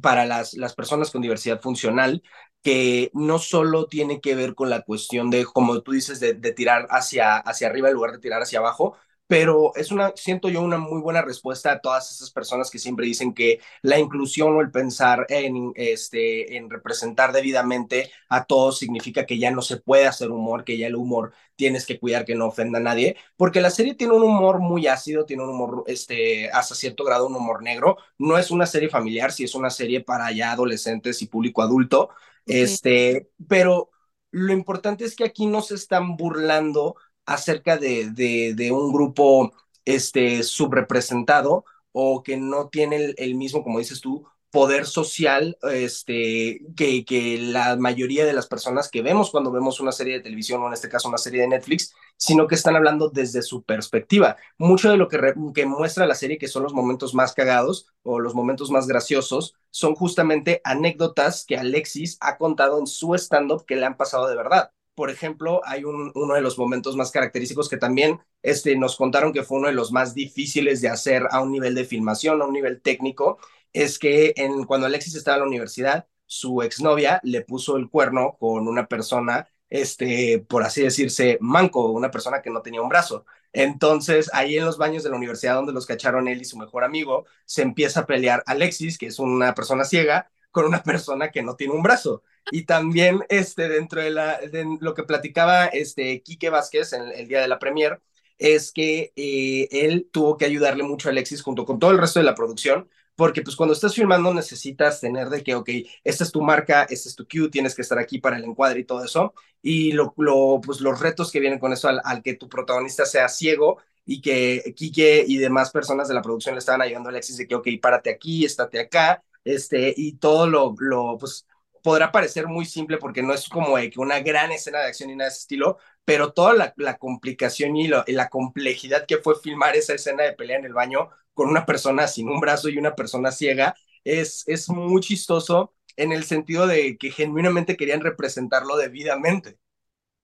para 0.00 0.26
las, 0.26 0.54
las 0.54 0.74
personas 0.74 1.10
con 1.10 1.22
diversidad 1.22 1.60
funcional, 1.60 2.22
que 2.62 3.10
no 3.14 3.38
solo 3.38 3.86
tiene 3.86 4.20
que 4.20 4.34
ver 4.34 4.54
con 4.54 4.70
la 4.70 4.82
cuestión 4.82 5.30
de, 5.30 5.44
como 5.44 5.82
tú 5.82 5.92
dices, 5.92 6.18
de, 6.20 6.34
tirar 6.52 6.86
hacia, 6.90 7.36
hacia 7.36 7.68
arriba 7.68 7.88
en 7.88 7.94
lugar 7.94 8.12
de 8.12 8.18
tirar 8.18 8.42
hacia 8.42 8.58
abajo, 8.58 8.96
pero 9.26 9.72
es 9.74 9.90
una, 9.90 10.12
siento 10.14 10.48
yo, 10.48 10.62
una 10.62 10.78
muy 10.78 11.00
buena 11.00 11.22
respuesta 11.22 11.72
a 11.72 11.80
todas 11.80 12.12
esas 12.12 12.30
personas 12.30 12.70
que 12.70 12.78
siempre 12.78 13.06
dicen 13.06 13.34
que 13.34 13.60
la 13.82 13.98
inclusión 13.98 14.56
o 14.56 14.60
el 14.60 14.70
pensar 14.70 15.26
en, 15.28 15.72
este, 15.74 16.56
en 16.56 16.70
representar 16.70 17.32
debidamente 17.32 18.10
a 18.28 18.44
todos 18.44 18.78
significa 18.78 19.26
que 19.26 19.38
ya 19.38 19.50
no 19.50 19.62
se 19.62 19.78
puede 19.78 20.06
hacer 20.06 20.30
humor, 20.30 20.64
que 20.64 20.78
ya 20.78 20.86
el 20.86 20.96
humor 20.96 21.32
tienes 21.56 21.86
que 21.86 21.98
cuidar 21.98 22.24
que 22.24 22.34
no 22.34 22.46
ofenda 22.46 22.78
a 22.78 22.82
nadie, 22.82 23.16
porque 23.36 23.60
la 23.60 23.70
serie 23.70 23.94
tiene 23.94 24.14
un 24.14 24.22
humor 24.22 24.60
muy 24.60 24.86
ácido, 24.86 25.24
tiene 25.24 25.42
un 25.42 25.50
humor, 25.50 25.84
este, 25.86 26.50
hasta 26.50 26.74
cierto 26.74 27.04
grado, 27.04 27.26
un 27.26 27.34
humor 27.34 27.62
negro. 27.62 27.96
No 28.18 28.38
es 28.38 28.50
una 28.50 28.66
serie 28.66 28.88
familiar, 28.88 29.32
sí 29.32 29.44
es 29.44 29.54
una 29.54 29.70
serie 29.70 30.02
para 30.02 30.30
ya 30.32 30.52
adolescentes 30.52 31.22
y 31.22 31.26
público 31.26 31.62
adulto, 31.62 32.10
este, 32.46 33.30
pero 33.48 33.90
lo 34.30 34.52
importante 34.52 35.04
es 35.04 35.16
que 35.16 35.24
aquí 35.24 35.46
no 35.46 35.62
se 35.62 35.74
están 35.74 36.16
burlando 36.16 36.96
acerca 37.26 37.76
de, 37.76 38.10
de, 38.12 38.72
un 38.72 38.92
grupo 38.92 39.52
este, 39.84 40.42
subrepresentado 40.42 41.64
o 41.92 42.22
que 42.22 42.36
no 42.36 42.68
tiene 42.68 43.14
el, 43.16 43.34
mismo, 43.34 43.62
como 43.62 43.78
dices 43.78 44.00
tú, 44.00 44.26
poder 44.50 44.86
social 44.86 45.58
este, 45.72 46.60
que, 46.76 47.04
que 47.04 47.38
la 47.38 47.76
mayoría 47.76 48.24
de 48.24 48.32
las 48.32 48.46
personas 48.46 48.88
que 48.90 49.02
vemos 49.02 49.30
cuando 49.30 49.50
vemos 49.50 49.80
una 49.80 49.92
serie 49.92 50.14
de 50.14 50.20
televisión 50.20 50.62
o 50.62 50.68
en 50.68 50.72
este 50.72 50.88
caso 50.88 51.08
una 51.08 51.18
serie 51.18 51.42
de 51.42 51.48
Netflix, 51.48 51.94
sino 52.16 52.46
que 52.46 52.54
están 52.54 52.76
hablando 52.76 53.10
desde 53.10 53.42
su 53.42 53.64
perspectiva. 53.64 54.36
Mucho 54.56 54.90
de 54.90 54.96
lo 54.96 55.08
que, 55.08 55.34
que 55.54 55.66
muestra 55.66 56.06
la 56.06 56.14
serie, 56.14 56.38
que 56.38 56.48
son 56.48 56.62
los 56.62 56.72
momentos 56.72 57.12
más 57.12 57.34
cagados 57.34 57.88
o 58.02 58.20
los 58.20 58.34
momentos 58.34 58.70
más 58.70 58.86
graciosos, 58.86 59.54
son 59.70 59.94
justamente 59.94 60.60
anécdotas 60.64 61.44
que 61.44 61.58
Alexis 61.58 62.16
ha 62.20 62.38
contado 62.38 62.78
en 62.78 62.86
su 62.86 63.14
stand-up 63.14 63.66
que 63.66 63.76
le 63.76 63.84
han 63.84 63.96
pasado 63.96 64.28
de 64.28 64.36
verdad 64.36 64.70
por 64.96 65.10
ejemplo, 65.10 65.60
hay 65.64 65.84
un, 65.84 66.10
uno 66.14 66.34
de 66.34 66.40
los 66.40 66.58
momentos 66.58 66.96
más 66.96 67.12
característicos 67.12 67.68
que 67.68 67.76
también 67.76 68.20
este, 68.42 68.76
nos 68.76 68.96
contaron 68.96 69.32
que 69.32 69.44
fue 69.44 69.58
uno 69.58 69.68
de 69.68 69.74
los 69.74 69.92
más 69.92 70.14
difíciles 70.14 70.80
de 70.80 70.88
hacer 70.88 71.24
a 71.30 71.40
un 71.42 71.52
nivel 71.52 71.74
de 71.76 71.84
filmación, 71.84 72.42
a 72.42 72.46
un 72.46 72.54
nivel 72.54 72.80
técnico, 72.82 73.38
es 73.72 73.98
que 73.98 74.34
cuando 74.66 74.86
Alexis 74.86 75.14
estaba 75.14 75.36
en 75.36 75.42
la 75.42 75.48
universidad, 75.48 76.06
su 76.26 76.62
exnovia 76.62 77.20
le 77.22 77.42
puso 77.42 77.76
el 77.76 77.90
cuerno 77.90 78.36
con 78.40 78.66
una 78.68 78.86
persona, 78.86 79.48
este, 79.68 80.40
por 80.48 80.62
así 80.62 80.82
decirse, 80.82 81.38
manco, 81.40 81.90
una 81.92 82.10
persona 82.10 82.42
que 82.42 82.50
no 82.50 82.62
tenía 82.62 82.82
un 82.82 82.88
brazo. 82.88 83.26
Entonces, 83.52 84.30
ahí 84.32 84.56
en 84.58 84.64
los 84.64 84.78
baños 84.78 85.02
de 85.02 85.10
la 85.10 85.16
universidad 85.16 85.54
donde 85.54 85.72
los 85.72 85.86
cacharon 85.86 86.28
él 86.28 86.40
y 86.40 86.44
su 86.44 86.56
mejor 86.58 86.84
amigo, 86.84 87.26
se 87.44 87.62
empieza 87.62 88.00
a 88.00 88.06
pelear 88.06 88.42
Alexis, 88.46 88.98
que 88.98 89.06
es 89.06 89.18
una 89.18 89.54
persona 89.54 89.84
ciega, 89.84 90.30
con 90.50 90.64
una 90.64 90.82
persona 90.82 91.30
que 91.30 91.42
no 91.42 91.56
tiene 91.56 91.74
un 91.74 91.82
brazo. 91.82 92.22
Y 92.50 92.64
también 92.64 93.24
este, 93.28 93.68
dentro 93.68 94.00
de, 94.00 94.10
la, 94.10 94.40
lo 94.80 94.94
que 94.94 95.02
platicaba 95.02 95.66
este, 95.66 96.22
Quique 96.22 96.50
Vázquez 96.50 96.92
en 96.92 97.08
el 97.12 97.28
día 97.28 97.40
de 97.40 97.48
la 97.48 97.58
premier, 97.58 98.00
es 98.38 98.72
que 98.72 99.12
eh, 99.16 99.68
él 99.70 100.08
tuvo 100.12 100.36
que 100.36 100.44
ayudarle 100.44 100.82
mucho 100.82 101.08
a 101.08 101.12
Alexis 101.12 101.42
junto 101.42 101.64
con 101.64 101.78
todo 101.78 101.90
el 101.90 101.98
resto 101.98 102.20
de 102.20 102.24
la 102.24 102.34
producción, 102.34 102.88
porque 103.14 103.42
pues 103.42 103.56
cuando 103.56 103.72
estás 103.72 103.94
filmando 103.94 104.32
necesitas 104.34 105.00
tener 105.00 105.30
de 105.30 105.42
que, 105.42 105.54
ok, 105.54 105.70
esta 106.04 106.24
es 106.24 106.32
tu 106.32 106.42
marca, 106.42 106.82
este 106.84 107.08
es 107.08 107.16
tu 107.16 107.26
cue, 107.26 107.48
tienes 107.48 107.74
que 107.74 107.82
estar 107.82 107.98
aquí 107.98 108.18
para 108.18 108.36
el 108.36 108.44
encuadre 108.44 108.80
y 108.80 108.84
todo 108.84 109.04
eso, 109.04 109.32
y 109.62 109.92
lo, 109.92 110.12
lo 110.18 110.60
pues 110.62 110.80
los 110.80 111.00
retos 111.00 111.32
que 111.32 111.40
vienen 111.40 111.58
con 111.58 111.72
eso 111.72 111.88
al, 111.88 112.00
al, 112.04 112.22
que 112.22 112.34
tu 112.34 112.48
protagonista 112.48 113.06
sea 113.06 113.28
ciego 113.28 113.78
y 114.04 114.20
que 114.20 114.74
Quique 114.76 115.24
y 115.26 115.38
demás 115.38 115.70
personas 115.70 116.08
de 116.08 116.14
la 116.14 116.22
producción 116.22 116.54
le 116.54 116.60
estaban 116.60 116.82
ayudando 116.82 117.08
a 117.08 117.12
Alexis 117.12 117.38
de 117.38 117.48
que, 117.48 117.54
ok, 117.54 117.68
párate 117.80 118.10
aquí, 118.10 118.44
estate 118.44 118.80
acá, 118.80 119.24
este, 119.46 119.94
y 119.96 120.14
todo 120.18 120.48
lo, 120.48 120.74
lo, 120.78 121.16
pues, 121.18 121.46
podrá 121.82 122.10
parecer 122.10 122.48
muy 122.48 122.64
simple 122.66 122.98
porque 122.98 123.22
no 123.22 123.32
es 123.32 123.48
como 123.48 123.76
una 123.96 124.18
gran 124.18 124.50
escena 124.50 124.80
de 124.80 124.86
acción 124.88 125.08
y 125.08 125.14
nada 125.14 125.28
de 125.28 125.34
ese 125.34 125.42
estilo, 125.42 125.78
pero 126.04 126.32
toda 126.32 126.52
la, 126.52 126.74
la 126.76 126.98
complicación 126.98 127.76
y, 127.76 127.86
la 127.88 128.28
complejidad 128.28 129.06
que 129.06 129.18
fue 129.18 129.38
filmar 129.38 129.76
esa 129.76 129.94
escena 129.94 130.24
de 130.24 130.32
pelea 130.32 130.58
en 130.58 130.64
el 130.64 130.72
baño 130.72 131.10
con 131.32 131.48
una 131.48 131.64
persona 131.64 132.08
sin 132.08 132.28
un 132.28 132.40
brazo 132.40 132.68
y 132.68 132.76
una 132.78 132.96
persona 132.96 133.30
ciega 133.30 133.76
es, 134.02 134.42
es 134.48 134.68
muy 134.68 135.00
chistoso 135.00 135.74
en 135.96 136.10
el 136.10 136.24
sentido 136.24 136.66
de 136.66 136.96
que 136.98 137.12
genuinamente 137.12 137.76
querían 137.76 138.00
representarlo 138.00 138.76
debidamente. 138.76 139.58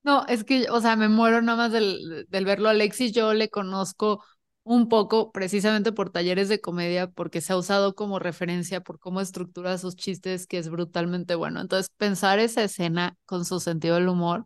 No, 0.02 0.26
es 0.26 0.42
que, 0.42 0.68
o 0.68 0.80
sea, 0.80 0.96
me 0.96 1.08
muero 1.08 1.42
nada 1.42 1.58
más 1.58 1.72
del, 1.72 2.26
del 2.28 2.44
verlo. 2.44 2.68
Alexis, 2.70 3.12
yo 3.12 3.34
le 3.34 3.50
conozco 3.50 4.24
un 4.64 4.88
poco 4.88 5.32
precisamente 5.32 5.92
por 5.92 6.10
talleres 6.10 6.48
de 6.48 6.60
comedia, 6.60 7.10
porque 7.10 7.40
se 7.40 7.52
ha 7.52 7.56
usado 7.56 7.94
como 7.94 8.18
referencia 8.18 8.80
por 8.80 8.98
cómo 9.00 9.20
estructura 9.20 9.76
sus 9.78 9.96
chistes, 9.96 10.46
que 10.46 10.58
es 10.58 10.68
brutalmente 10.68 11.34
bueno. 11.34 11.60
Entonces, 11.60 11.90
pensar 11.96 12.38
esa 12.38 12.62
escena 12.62 13.16
con 13.24 13.44
su 13.44 13.58
sentido 13.60 13.96
del 13.96 14.08
humor, 14.08 14.44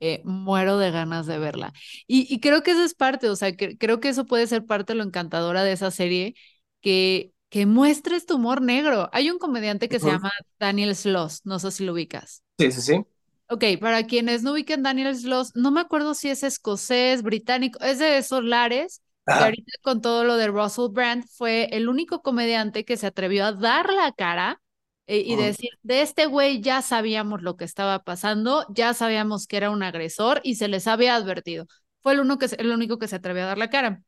eh, 0.00 0.22
muero 0.24 0.78
de 0.78 0.90
ganas 0.90 1.26
de 1.26 1.38
verla. 1.38 1.72
Y, 2.06 2.26
y, 2.32 2.40
creo 2.40 2.62
que 2.62 2.70
eso 2.70 2.82
es 2.82 2.94
parte, 2.94 3.28
o 3.28 3.36
sea, 3.36 3.54
que, 3.54 3.76
creo 3.76 4.00
que 4.00 4.08
eso 4.08 4.24
puede 4.24 4.46
ser 4.46 4.64
parte 4.64 4.94
de 4.94 4.98
lo 4.98 5.04
encantadora 5.04 5.62
de 5.62 5.72
esa 5.72 5.90
serie, 5.90 6.34
que, 6.80 7.32
que 7.50 7.66
muestres 7.66 8.24
tu 8.24 8.36
humor 8.36 8.62
negro. 8.62 9.10
Hay 9.12 9.30
un 9.30 9.38
comediante 9.38 9.90
que 9.90 9.96
uh 9.96 10.00
-huh. 10.00 10.04
se 10.04 10.10
llama 10.10 10.32
Daniel 10.58 10.96
Sloss, 10.96 11.42
no 11.44 11.58
sé 11.58 11.70
si 11.70 11.84
lo 11.84 11.92
ubicas. 11.92 12.42
Sí, 12.58 12.72
sí, 12.72 12.80
sí. 12.80 13.04
Ok, 13.48 13.64
para 13.80 14.06
quienes 14.06 14.42
no 14.42 14.52
ubiquen 14.52 14.82
Daniel 14.84 15.14
Sloss, 15.14 15.54
no 15.56 15.70
me 15.70 15.80
acuerdo 15.80 16.14
si 16.14 16.30
es 16.30 16.44
escocés, 16.44 17.22
británico, 17.22 17.80
es 17.80 17.98
de 17.98 18.16
esos 18.16 18.44
lares, 18.44 19.02
y 19.26 19.32
ahorita 19.32 19.72
con 19.82 20.00
todo 20.00 20.24
lo 20.24 20.36
de 20.36 20.48
Russell 20.48 20.90
Brand, 20.90 21.24
fue 21.28 21.68
el 21.72 21.88
único 21.88 22.22
comediante 22.22 22.84
que 22.84 22.96
se 22.96 23.06
atrevió 23.06 23.44
a 23.46 23.52
dar 23.52 23.92
la 23.92 24.12
cara 24.12 24.60
eh, 25.06 25.24
y 25.26 25.36
decir, 25.36 25.70
de 25.82 26.02
este 26.02 26.26
güey 26.26 26.60
ya 26.60 26.82
sabíamos 26.82 27.42
lo 27.42 27.56
que 27.56 27.64
estaba 27.64 28.04
pasando, 28.04 28.64
ya 28.70 28.94
sabíamos 28.94 29.46
que 29.46 29.56
era 29.56 29.70
un 29.70 29.82
agresor 29.82 30.40
y 30.44 30.54
se 30.54 30.68
les 30.68 30.86
había 30.86 31.16
advertido. 31.16 31.66
Fue 32.00 32.12
el, 32.12 32.20
uno 32.20 32.38
que, 32.38 32.46
el 32.58 32.70
único 32.70 32.98
que 32.98 33.08
se 33.08 33.16
atrevió 33.16 33.42
a 33.42 33.46
dar 33.46 33.58
la 33.58 33.70
cara. 33.70 34.02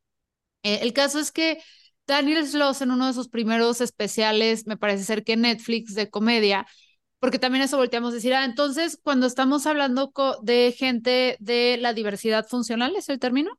Eh, 0.63 0.81
el 0.83 0.93
caso 0.93 1.19
es 1.19 1.33
que 1.33 1.63
Daniel 2.07 2.47
Sloss 2.47 2.83
en 2.83 2.91
uno 2.93 3.07
de 3.07 3.15
sus 3.15 3.29
primeros 3.29 3.81
especiales, 3.81 4.67
me 4.67 4.77
parece 4.77 5.05
ser 5.05 5.25
que 5.25 5.37
Netflix 5.37 5.95
de 5.95 6.11
comedia, 6.11 6.67
porque 7.19 7.39
también 7.39 7.65
eso 7.65 7.77
volteamos 7.77 8.13
a 8.13 8.15
decir, 8.17 8.35
ah, 8.35 8.45
entonces 8.45 8.99
cuando 9.03 9.27
estamos 9.27 9.67
hablando 9.67 10.13
de 10.43 10.75
gente 10.77 11.37
de 11.41 11.79
la 11.81 11.95
diversidad 11.95 12.47
funcional, 12.49 12.95
¿es 12.97 13.09
el 13.09 13.19
término? 13.19 13.59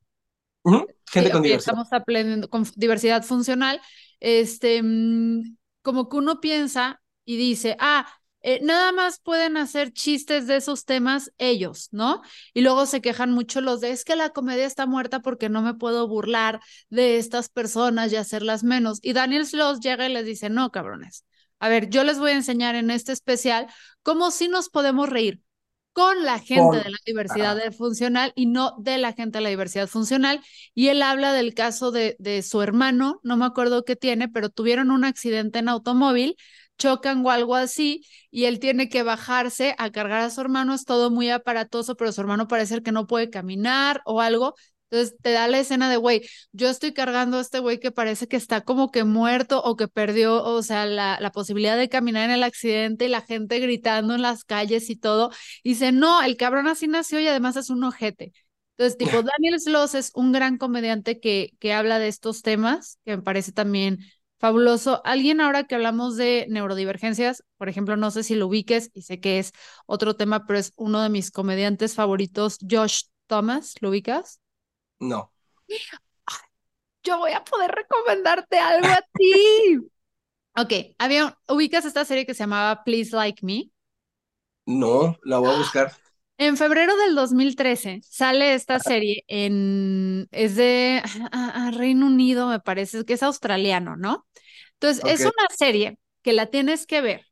Uh 0.63 0.71
-huh. 0.71 0.87
Gente 1.11 1.29
sí, 1.29 1.31
con 1.31 1.39
okay, 1.41 1.51
diversidad. 1.51 1.73
Estamos 1.73 1.93
aprendiendo 1.93 2.49
con 2.49 2.65
diversidad 2.75 3.23
funcional, 3.23 3.81
este, 4.19 4.81
mmm, 4.81 5.57
como 5.81 6.09
que 6.09 6.17
uno 6.17 6.39
piensa 6.39 7.01
y 7.25 7.37
dice, 7.37 7.75
ah, 7.79 8.07
eh, 8.45 8.59
nada 8.61 8.91
más 8.91 9.19
pueden 9.19 9.55
hacer 9.55 9.93
chistes 9.93 10.47
de 10.47 10.57
esos 10.57 10.83
temas 10.83 11.31
ellos, 11.37 11.87
¿no? 11.91 12.21
Y 12.53 12.61
luego 12.61 12.85
se 12.85 13.01
quejan 13.01 13.31
mucho 13.31 13.61
los 13.61 13.79
de, 13.79 13.91
es 13.91 14.03
que 14.03 14.17
la 14.17 14.31
comedia 14.31 14.65
está 14.65 14.85
muerta 14.85 15.21
porque 15.21 15.47
no 15.47 15.61
me 15.61 15.75
puedo 15.75 16.07
burlar 16.09 16.59
de 16.89 17.17
estas 17.17 17.47
personas 17.47 18.11
y 18.11 18.17
hacerlas 18.17 18.63
menos. 18.63 18.99
Y 19.01 19.13
Daniel 19.13 19.45
Sloss 19.45 19.79
llega 19.79 20.07
y 20.09 20.13
les 20.13 20.25
dice, 20.25 20.49
no, 20.49 20.71
cabrones. 20.71 21.25
A 21.59 21.69
ver, 21.69 21.89
yo 21.89 22.03
les 22.03 22.19
voy 22.19 22.31
a 22.31 22.35
enseñar 22.35 22.75
en 22.75 22.91
este 22.91 23.13
especial 23.13 23.67
cómo 24.01 24.29
sí 24.29 24.49
nos 24.49 24.69
podemos 24.69 25.09
reír 25.09 25.39
con 25.93 26.23
la 26.23 26.39
gente 26.39 26.61
con... 26.61 26.83
de 26.83 26.89
la 26.89 26.97
diversidad 27.05 27.57
ah. 27.65 27.71
funcional 27.71 28.33
y 28.35 28.47
no 28.47 28.75
de 28.79 28.97
la 28.97 29.13
gente 29.13 29.37
de 29.37 29.43
la 29.43 29.49
diversidad 29.49 29.87
funcional. 29.87 30.41
Y 30.73 30.89
él 30.89 31.01
habla 31.01 31.33
del 31.33 31.53
caso 31.53 31.91
de, 31.91 32.15
de 32.19 32.41
su 32.41 32.61
hermano, 32.61 33.19
no 33.23 33.37
me 33.37 33.45
acuerdo 33.45 33.85
qué 33.85 33.95
tiene, 33.95 34.27
pero 34.27 34.49
tuvieron 34.49 34.91
un 34.91 35.05
accidente 35.05 35.59
en 35.59 35.69
automóvil 35.69 36.35
chocan 36.77 37.25
o 37.25 37.31
algo 37.31 37.55
así 37.55 38.05
y 38.31 38.45
él 38.45 38.59
tiene 38.59 38.89
que 38.89 39.03
bajarse 39.03 39.75
a 39.77 39.91
cargar 39.91 40.21
a 40.21 40.29
su 40.29 40.41
hermano, 40.41 40.73
es 40.73 40.85
todo 40.85 41.11
muy 41.11 41.29
aparatoso, 41.29 41.95
pero 41.95 42.11
su 42.11 42.21
hermano 42.21 42.47
parece 42.47 42.81
que 42.81 42.91
no 42.91 43.07
puede 43.07 43.29
caminar 43.29 44.01
o 44.05 44.21
algo. 44.21 44.55
Entonces 44.93 45.15
te 45.21 45.31
da 45.31 45.47
la 45.47 45.59
escena 45.59 45.89
de, 45.89 45.97
güey, 45.97 46.21
yo 46.51 46.69
estoy 46.69 46.93
cargando 46.93 47.37
a 47.37 47.41
este 47.41 47.57
güey 47.59 47.79
que 47.79 47.91
parece 47.91 48.27
que 48.27 48.37
está 48.37 48.61
como 48.61 48.91
que 48.91 49.03
muerto 49.03 49.61
o 49.63 49.75
que 49.75 49.87
perdió, 49.87 50.43
o 50.43 50.61
sea, 50.61 50.85
la, 50.85 51.17
la 51.19 51.31
posibilidad 51.31 51.75
de 51.77 51.89
caminar 51.89 52.25
en 52.25 52.31
el 52.35 52.43
accidente 52.43 53.05
y 53.05 53.09
la 53.09 53.21
gente 53.21 53.59
gritando 53.59 54.13
en 54.13 54.21
las 54.21 54.43
calles 54.43 54.89
y 54.91 54.95
todo. 54.95 55.31
Y 55.63 55.69
dice, 55.71 55.91
no, 55.91 56.21
el 56.21 56.37
cabrón 56.37 56.67
así 56.67 56.87
nació 56.87 57.19
y 57.19 57.27
además 57.27 57.55
es 57.55 57.69
un 57.71 57.83
ojete. 57.83 58.33
Entonces, 58.77 58.97
tipo, 58.97 59.21
Daniel 59.23 59.59
Sloss 59.59 59.95
es 59.95 60.11
un 60.15 60.31
gran 60.31 60.57
comediante 60.57 61.19
que, 61.19 61.51
que 61.59 61.73
habla 61.73 61.99
de 61.99 62.07
estos 62.07 62.41
temas, 62.43 62.99
que 63.05 63.17
me 63.17 63.23
parece 63.23 63.51
también 63.51 63.99
Fabuloso. 64.39 65.01
Alguien 65.05 65.39
ahora 65.39 65.63
que 65.63 65.75
hablamos 65.75 66.17
de 66.17 66.45
neurodivergencias, 66.49 67.43
por 67.57 67.69
ejemplo, 67.69 67.95
no 67.95 68.11
sé 68.11 68.23
si 68.23 68.35
lo 68.35 68.47
ubiques 68.47 68.89
y 68.93 69.03
sé 69.03 69.21
que 69.21 69.39
es 69.39 69.53
otro 69.85 70.15
tema, 70.17 70.45
pero 70.45 70.59
es 70.59 70.73
uno 70.75 71.01
de 71.01 71.09
mis 71.09 71.31
comediantes 71.31 71.95
favoritos, 71.95 72.57
Josh 72.69 73.03
Thomas, 73.27 73.75
¿lo 73.79 73.89
ubicas? 73.89 74.41
No. 74.99 75.31
Yo 77.03 77.17
voy 77.17 77.31
a 77.31 77.43
poder 77.43 77.71
recomendarte 77.71 78.57
algo 78.59 78.87
a 78.87 79.01
ti. 79.13 79.77
ok, 80.55 80.95
había, 80.97 81.37
¿ubicas 81.47 81.85
esta 81.85 82.05
serie 82.05 82.25
que 82.25 82.33
se 82.33 82.43
llamaba 82.43 82.83
Please 82.83 83.15
Like 83.15 83.45
Me? 83.45 83.69
No, 84.65 85.17
la 85.23 85.39
voy 85.39 85.53
a 85.53 85.57
buscar. 85.57 85.91
En 86.39 86.57
febrero 86.57 86.97
del 86.97 87.13
2013 87.13 88.01
sale 88.01 88.55
esta 88.55 88.79
serie 88.79 89.23
en 89.27 90.27
es 90.31 90.55
de 90.55 91.01
a, 91.31 91.67
a 91.67 91.71
Reino 91.71 92.07
Unido, 92.07 92.47
me 92.47 92.59
parece 92.59 93.05
que 93.05 93.13
es 93.13 93.21
australiano, 93.21 93.95
¿no? 93.95 94.25
Entonces, 94.73 95.03
okay. 95.03 95.13
es 95.13 95.21
una 95.21 95.47
serie 95.55 95.99
que 96.23 96.33
la 96.33 96.47
tienes 96.47 96.87
que 96.87 97.01
ver, 97.01 97.27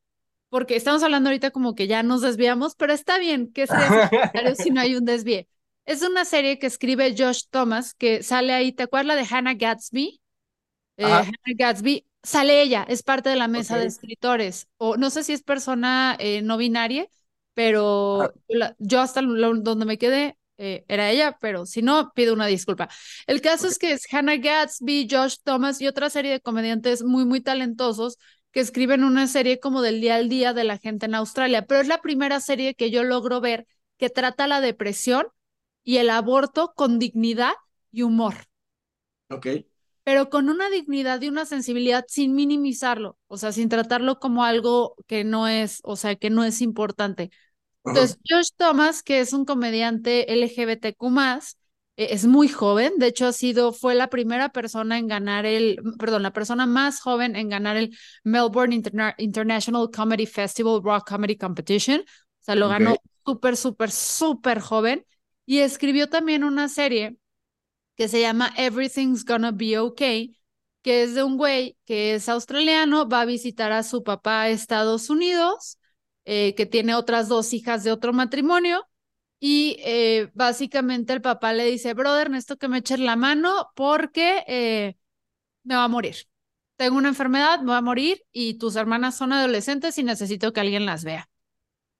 porque 0.50 0.75
estamos 0.75 1.01
hablando 1.01 1.30
ahorita 1.30 1.50
como 1.50 1.74
que 1.74 1.88
ya 1.88 2.03
nos 2.03 2.22
desviamos, 2.22 2.75
pero 2.75 2.94
está 2.94 3.18
bien 3.18 3.51
que 3.51 3.65
sea 3.65 4.12
si 4.56 4.70
no 4.70 4.82
hay 4.82 4.96
un 4.96 5.03
desvío. 5.03 5.46
Es 5.86 6.02
una 6.02 6.26
serie 6.26 6.60
que 6.60 6.68
escribe 6.68 7.16
Josh 7.18 7.44
Thomas, 7.50 7.94
que 7.94 8.24
sale 8.24 8.54
ahí, 8.54 8.72
¿te 8.72 8.84
acuerdas 8.84 9.18
de 9.18 9.36
Hannah 9.36 9.56
Gatsby? 9.56 10.22
Eh, 10.98 11.06
Hannah 11.06 11.56
Gatsby, 11.58 12.06
sale 12.22 12.62
ella, 12.62 12.86
es 12.88 13.04
parte 13.04 13.30
de 13.30 13.36
la 13.36 13.48
mesa 13.48 13.74
okay. 13.74 13.84
de 13.84 13.88
escritores, 13.88 14.68
o 14.78 14.98
no 14.98 15.10
sé 15.10 15.24
si 15.24 15.34
es 15.34 15.42
persona 15.42 16.16
eh, 16.20 16.42
no 16.42 16.58
binaria, 16.58 17.08
pero 17.54 18.22
ah. 18.22 18.34
la, 18.48 18.76
yo 18.80 19.02
hasta 19.02 19.22
lo, 19.22 19.56
donde 19.56 19.86
me 19.86 19.98
quedé 19.98 20.38
eh, 20.58 20.86
era 20.88 21.10
ella, 21.10 21.38
pero 21.42 21.66
si 21.66 21.82
no, 21.82 22.12
pido 22.14 22.34
una 22.36 22.46
disculpa. 22.46 22.88
El 23.26 23.42
caso 23.42 23.66
okay. 23.66 23.72
es 23.72 23.80
que 23.80 23.92
es 23.94 24.14
Hannah 24.14 24.38
Gatsby, 24.38 25.08
Josh 25.10 25.38
Thomas 25.44 25.82
y 25.82 25.88
otra 25.88 26.12
serie 26.12 26.32
de 26.32 26.42
comediantes 26.42 27.04
muy, 27.04 27.26
muy 27.26 27.42
talentosos 27.42 28.18
que 28.52 28.60
escriben 28.60 29.04
una 29.04 29.28
serie 29.28 29.60
como 29.60 29.82
del 29.82 30.02
día 30.02 30.16
al 30.16 30.30
día 30.30 30.54
de 30.54 30.64
la 30.64 30.78
gente 30.78 31.08
en 31.08 31.16
Australia, 31.16 31.66
pero 31.66 31.82
es 31.82 31.88
la 31.88 32.02
primera 32.02 32.40
serie 32.40 32.76
que 32.76 32.92
yo 32.92 33.04
logro 33.04 33.42
ver 33.42 33.66
que 33.98 34.10
trata 34.10 34.48
la 34.48 34.62
depresión 34.62 35.26
y 35.84 35.98
el 35.98 36.10
aborto 36.10 36.74
con 36.76 37.00
dignidad 37.00 37.54
y 37.92 38.04
humor. 38.04 38.36
Ok. 39.30 39.48
Pero 40.04 40.30
con 40.30 40.50
una 40.50 40.70
dignidad 40.70 41.22
y 41.22 41.28
una 41.28 41.46
sensibilidad 41.46 42.06
sin 42.08 42.34
minimizarlo, 42.34 43.18
o 43.28 43.38
sea, 43.38 43.52
sin 43.52 43.70
tratarlo 43.70 44.20
como 44.20 44.44
algo 44.44 44.96
que 45.08 45.24
no 45.24 45.48
es, 45.48 45.80
o 45.84 45.96
sea, 45.96 46.16
que 46.16 46.30
no 46.30 46.44
es 46.44 46.62
importante. 46.62 47.30
Entonces, 47.86 48.18
uh 48.18 48.20
-huh. 48.20 48.38
Josh 48.38 48.50
Thomas, 48.58 49.04
que 49.04 49.20
es 49.20 49.34
un 49.34 49.46
comediante 49.46 50.32
LGBTQ+, 50.34 51.56
eh, 51.98 52.08
es 52.12 52.26
muy 52.26 52.48
joven, 52.48 52.94
de 52.98 53.08
hecho 53.08 53.28
ha 53.28 53.34
sido, 53.34 53.74
fue 53.74 53.96
la 53.96 54.10
primera 54.10 54.50
persona 54.50 54.98
en 54.98 55.08
ganar 55.08 55.46
el, 55.46 55.80
perdón, 56.00 56.24
la 56.24 56.34
persona 56.34 56.66
más 56.66 57.00
joven 57.00 57.36
en 57.36 57.50
ganar 57.50 57.78
el 57.78 57.96
Melbourne 58.24 58.74
Interna 58.74 59.14
International 59.18 59.90
Comedy 59.96 60.26
Festival 60.26 60.82
Rock 60.84 61.10
Comedy 61.10 61.38
Competition, 61.38 62.00
o 62.02 62.44
sea, 62.44 62.56
lo 62.56 62.68
okay. 62.68 62.80
ganó 62.80 62.96
súper, 63.26 63.56
súper, 63.58 63.92
súper 63.92 64.60
joven, 64.60 65.06
y 65.46 65.60
escribió 65.60 66.10
también 66.10 66.44
una 66.44 66.70
serie 66.70 67.18
que 67.96 68.08
se 68.08 68.22
llama 68.22 68.54
Everything's 68.58 69.26
Gonna 69.26 69.52
Be 69.52 69.78
Okay, 69.80 70.38
que 70.82 71.04
es 71.04 71.16
de 71.16 71.24
un 71.24 71.38
güey 71.38 71.78
que 71.86 72.16
es 72.16 72.30
australiano, 72.30 73.08
va 73.08 73.22
a 73.22 73.26
visitar 73.26 73.72
a 73.72 73.84
su 73.84 74.04
papá 74.04 74.44
a 74.44 74.50
Estados 74.50 75.10
Unidos, 75.10 75.78
eh, 76.26 76.56
que 76.56 76.66
tiene 76.66 76.96
otras 76.96 77.28
dos 77.28 77.54
hijas 77.54 77.84
de 77.84 77.92
otro 77.92 78.14
matrimonio, 78.14 78.88
y 79.40 79.78
eh, 79.80 80.30
básicamente 80.36 81.14
el 81.14 81.22
papá 81.22 81.52
le 81.54 81.66
dice, 81.66 81.94
brother, 81.96 82.30
necesito 82.30 82.58
que 82.58 82.68
me 82.68 82.78
eches 82.78 83.00
la 83.00 83.16
mano 83.16 83.72
porque 83.76 84.44
eh, 84.48 84.96
me 85.64 85.76
va 85.76 85.86
a 85.86 85.88
morir. 85.88 86.16
Tengo 86.76 86.98
una 86.98 87.10
enfermedad, 87.10 87.60
me 87.62 87.72
va 87.72 87.78
a 87.78 87.82
morir 87.82 88.24
y 88.32 88.56
tus 88.60 88.76
hermanas 88.76 89.18
son 89.18 89.34
adolescentes 89.34 89.98
y 89.98 90.04
necesito 90.04 90.54
que 90.54 90.60
alguien 90.60 90.86
las 90.86 91.04
vea. 91.04 91.28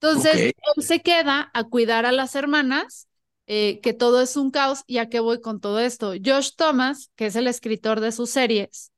Entonces, 0.00 0.34
okay. 0.34 0.52
él 0.76 0.82
se 0.84 1.02
queda 1.02 1.50
a 1.52 1.64
cuidar 1.64 2.06
a 2.06 2.12
las 2.12 2.34
hermanas 2.36 3.08
eh, 3.46 3.80
que 3.80 3.92
todo 3.92 4.20
es 4.20 4.36
un 4.36 4.50
caos 4.50 4.82
y 4.86 4.98
a 4.98 5.08
qué 5.08 5.20
voy 5.20 5.40
con 5.40 5.60
todo 5.60 5.80
esto. 5.80 6.12
Josh 6.24 6.50
Thomas, 6.56 7.10
que 7.16 7.26
es 7.26 7.36
el 7.36 7.46
escritor 7.46 8.00
de 8.00 8.12
sus 8.12 8.30
series, 8.30 8.92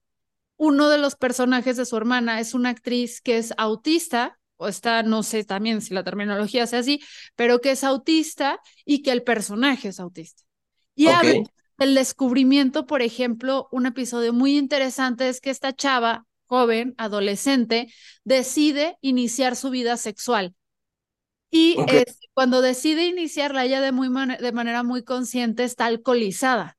uno 0.57 0.89
de 0.89 0.99
los 0.99 1.17
personajes 1.17 1.77
de 1.77 1.87
su 1.87 1.97
hermana 1.97 2.41
es 2.41 2.55
una 2.55 2.71
actriz 2.71 3.21
que 3.21 3.39
es 3.39 3.53
autista, 3.57 4.39
o 4.57 4.69
está, 4.69 5.03
no 5.03 5.23
sé 5.23 5.45
también 5.45 5.81
si 5.81 5.95
la 5.95 6.05
terminología 6.05 6.67
sea 6.67 6.81
así, 6.81 7.01
pero 7.35 7.61
que 7.61 7.73
es 7.73 7.83
autista 7.83 8.61
y 8.85 9.03
que 9.03 9.11
el 9.11 9.23
personaje 9.23 9.89
es 9.89 9.99
autista. 9.99 10.45
Y 10.95 11.09
okay. 11.09 11.17
habla 11.17 11.51
del 11.79 11.95
descubrimiento, 11.95 12.87
por 12.87 13.03
ejemplo, 13.03 13.69
un 13.73 13.87
episodio 13.87 14.33
muy 14.33 14.57
interesante 14.57 15.29
es 15.29 15.41
que 15.41 15.51
esta 15.51 15.75
chava, 15.75 16.25
joven, 16.47 16.95
adolescente, 16.99 17.93
decide 18.23 18.97
iniciar 19.01 19.57
su 19.57 19.71
vida 19.71 19.97
sexual. 19.97 20.55
Y 21.57 21.77
okay. 21.79 22.03
cuando 22.33 22.63
decide 22.63 23.07
iniciarla, 23.07 23.65
ella 23.65 23.81
de, 23.81 23.93
muy 23.93 24.11
man 24.11 24.37
de 24.41 24.51
manera 24.51 24.83
muy 24.83 25.05
consciente 25.05 25.63
está 25.63 25.87
alcoholizada. 25.87 26.77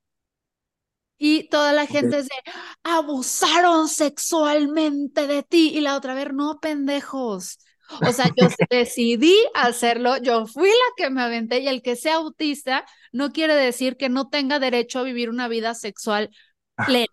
Y 1.18 1.48
toda 1.48 1.72
la 1.72 1.88
gente 1.88 2.08
okay. 2.08 2.20
es 2.20 2.26
de, 2.26 2.52
abusaron 2.84 3.88
sexualmente 3.88 5.28
de 5.28 5.44
ti. 5.44 5.72
Y 5.74 5.80
la 5.80 5.96
otra 5.96 6.14
vez, 6.14 6.34
no, 6.34 6.60
pendejos. 6.60 7.58
O 8.06 8.12
sea, 8.12 8.26
yo 8.36 8.50
decidí 8.70 9.34
hacerlo, 9.54 10.18
yo 10.18 10.46
fui 10.46 10.68
la 10.68 10.94
que 10.98 11.10
me 11.10 11.22
aventé 11.22 11.60
y 11.60 11.70
el 11.70 11.82
que 11.82 11.96
sea 11.96 12.16
autista 12.16 12.86
no 13.14 13.32
quiere 13.32 13.56
decir 13.56 13.96
que 13.96 14.10
no 14.10 14.28
tenga 14.28 14.60
derecho 14.60 15.00
a 15.00 15.04
vivir 15.04 15.30
una 15.30 15.48
vida 15.48 15.74
sexual 15.74 16.32
plena 16.86 17.08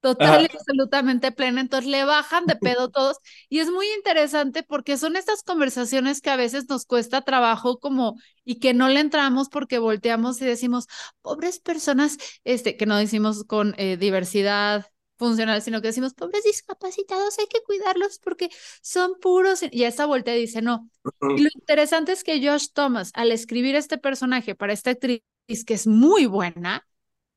total 0.00 0.42
y 0.42 0.56
absolutamente 0.56 1.32
plena, 1.32 1.60
entonces 1.60 1.90
le 1.90 2.04
bajan 2.04 2.46
de 2.46 2.56
pedo 2.56 2.90
todos 2.90 3.16
y 3.48 3.58
es 3.58 3.70
muy 3.70 3.86
interesante 3.96 4.62
porque 4.62 4.96
son 4.96 5.16
estas 5.16 5.42
conversaciones 5.42 6.20
que 6.20 6.30
a 6.30 6.36
veces 6.36 6.68
nos 6.68 6.86
cuesta 6.86 7.22
trabajo 7.22 7.78
como 7.78 8.16
y 8.44 8.60
que 8.60 8.74
no 8.74 8.88
le 8.88 9.00
entramos 9.00 9.48
porque 9.48 9.78
volteamos 9.78 10.40
y 10.40 10.44
decimos, 10.44 10.86
pobres 11.22 11.58
personas, 11.58 12.18
este, 12.44 12.76
que 12.76 12.86
no 12.86 12.96
decimos 12.96 13.44
con 13.44 13.74
eh, 13.78 13.96
diversidad 13.96 14.86
funcional, 15.18 15.62
sino 15.62 15.80
que 15.80 15.88
decimos, 15.88 16.14
pobres 16.14 16.44
discapacitados, 16.44 17.38
hay 17.38 17.46
que 17.46 17.62
cuidarlos 17.62 18.18
porque 18.18 18.50
son 18.82 19.14
puros. 19.20 19.60
Y 19.70 19.84
esa 19.84 20.06
voltea 20.06 20.34
dice, 20.34 20.62
no. 20.62 20.88
Y 21.22 21.42
lo 21.42 21.48
interesante 21.54 22.12
es 22.12 22.22
que 22.22 22.46
Josh 22.46 22.68
Thomas, 22.72 23.10
al 23.14 23.32
escribir 23.32 23.76
este 23.76 23.98
personaje 23.98 24.54
para 24.54 24.72
esta 24.72 24.90
actriz, 24.90 25.22
que 25.66 25.74
es 25.74 25.86
muy 25.86 26.26
buena, 26.26 26.86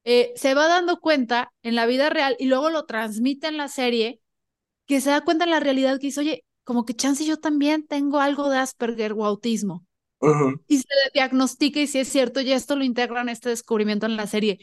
eh, 0.03 0.33
se 0.35 0.53
va 0.53 0.67
dando 0.67 0.99
cuenta 0.99 1.51
en 1.61 1.75
la 1.75 1.85
vida 1.85 2.09
real 2.09 2.35
y 2.39 2.45
luego 2.45 2.69
lo 2.69 2.85
transmite 2.85 3.47
en 3.47 3.57
la 3.57 3.67
serie, 3.67 4.21
que 4.85 5.01
se 5.01 5.09
da 5.09 5.21
cuenta 5.21 5.43
en 5.43 5.51
la 5.51 5.59
realidad 5.59 5.99
que 5.99 6.07
dice, 6.07 6.21
oye, 6.21 6.45
como 6.63 6.85
que 6.85 6.95
chance 6.95 7.25
yo 7.25 7.37
también 7.37 7.85
tengo 7.87 8.19
algo 8.19 8.49
de 8.49 8.57
Asperger 8.57 9.13
o 9.13 9.25
autismo. 9.25 9.85
Y 10.67 10.79
se 10.79 10.87
diagnostica 11.13 11.79
y 11.79 11.87
si 11.87 11.99
es 11.99 12.09
cierto, 12.09 12.41
y 12.41 12.51
esto 12.51 12.75
lo 12.75 12.83
integran 12.83 13.29
este 13.29 13.49
descubrimiento 13.49 14.05
en 14.05 14.17
la 14.17 14.27
serie. 14.27 14.59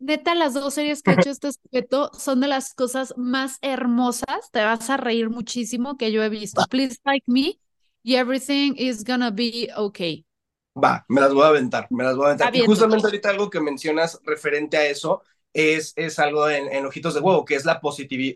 neta, 0.00 0.34
las 0.34 0.54
dos 0.54 0.74
series 0.74 1.02
que 1.02 1.12
ha 1.12 1.14
hecho 1.14 1.30
este 1.30 1.52
sujeto 1.52 2.10
son 2.18 2.40
de 2.40 2.48
las 2.48 2.74
cosas 2.74 3.14
más 3.16 3.58
hermosas, 3.62 4.50
te 4.52 4.62
vas 4.62 4.90
a 4.90 4.96
reír 4.96 5.30
muchísimo 5.30 5.96
que 5.96 6.12
yo 6.12 6.22
he 6.22 6.28
visto. 6.28 6.62
Please 6.68 6.98
like 7.04 7.24
me 7.26 7.60
y 8.02 8.16
everything 8.16 8.74
is 8.76 9.04
gonna 9.04 9.30
be 9.30 9.68
okay. 9.76 10.26
Va, 10.76 11.04
me 11.08 11.20
las 11.20 11.34
voy 11.34 11.42
a 11.42 11.48
aventar, 11.48 11.86
me 11.90 12.04
las 12.04 12.16
voy 12.16 12.24
a 12.24 12.26
aventar. 12.28 12.54
Y 12.54 12.64
justamente 12.64 13.06
ahorita 13.06 13.30
algo 13.30 13.50
que 13.50 13.60
mencionas 13.60 14.20
referente 14.24 14.76
a 14.76 14.86
eso 14.86 15.22
es, 15.52 15.92
es 15.96 16.18
algo 16.18 16.48
en, 16.48 16.86
Ojitos 16.86 17.14
de 17.14 17.20
Huevo, 17.20 17.44
que 17.44 17.56
es 17.56 17.64
la, 17.64 17.80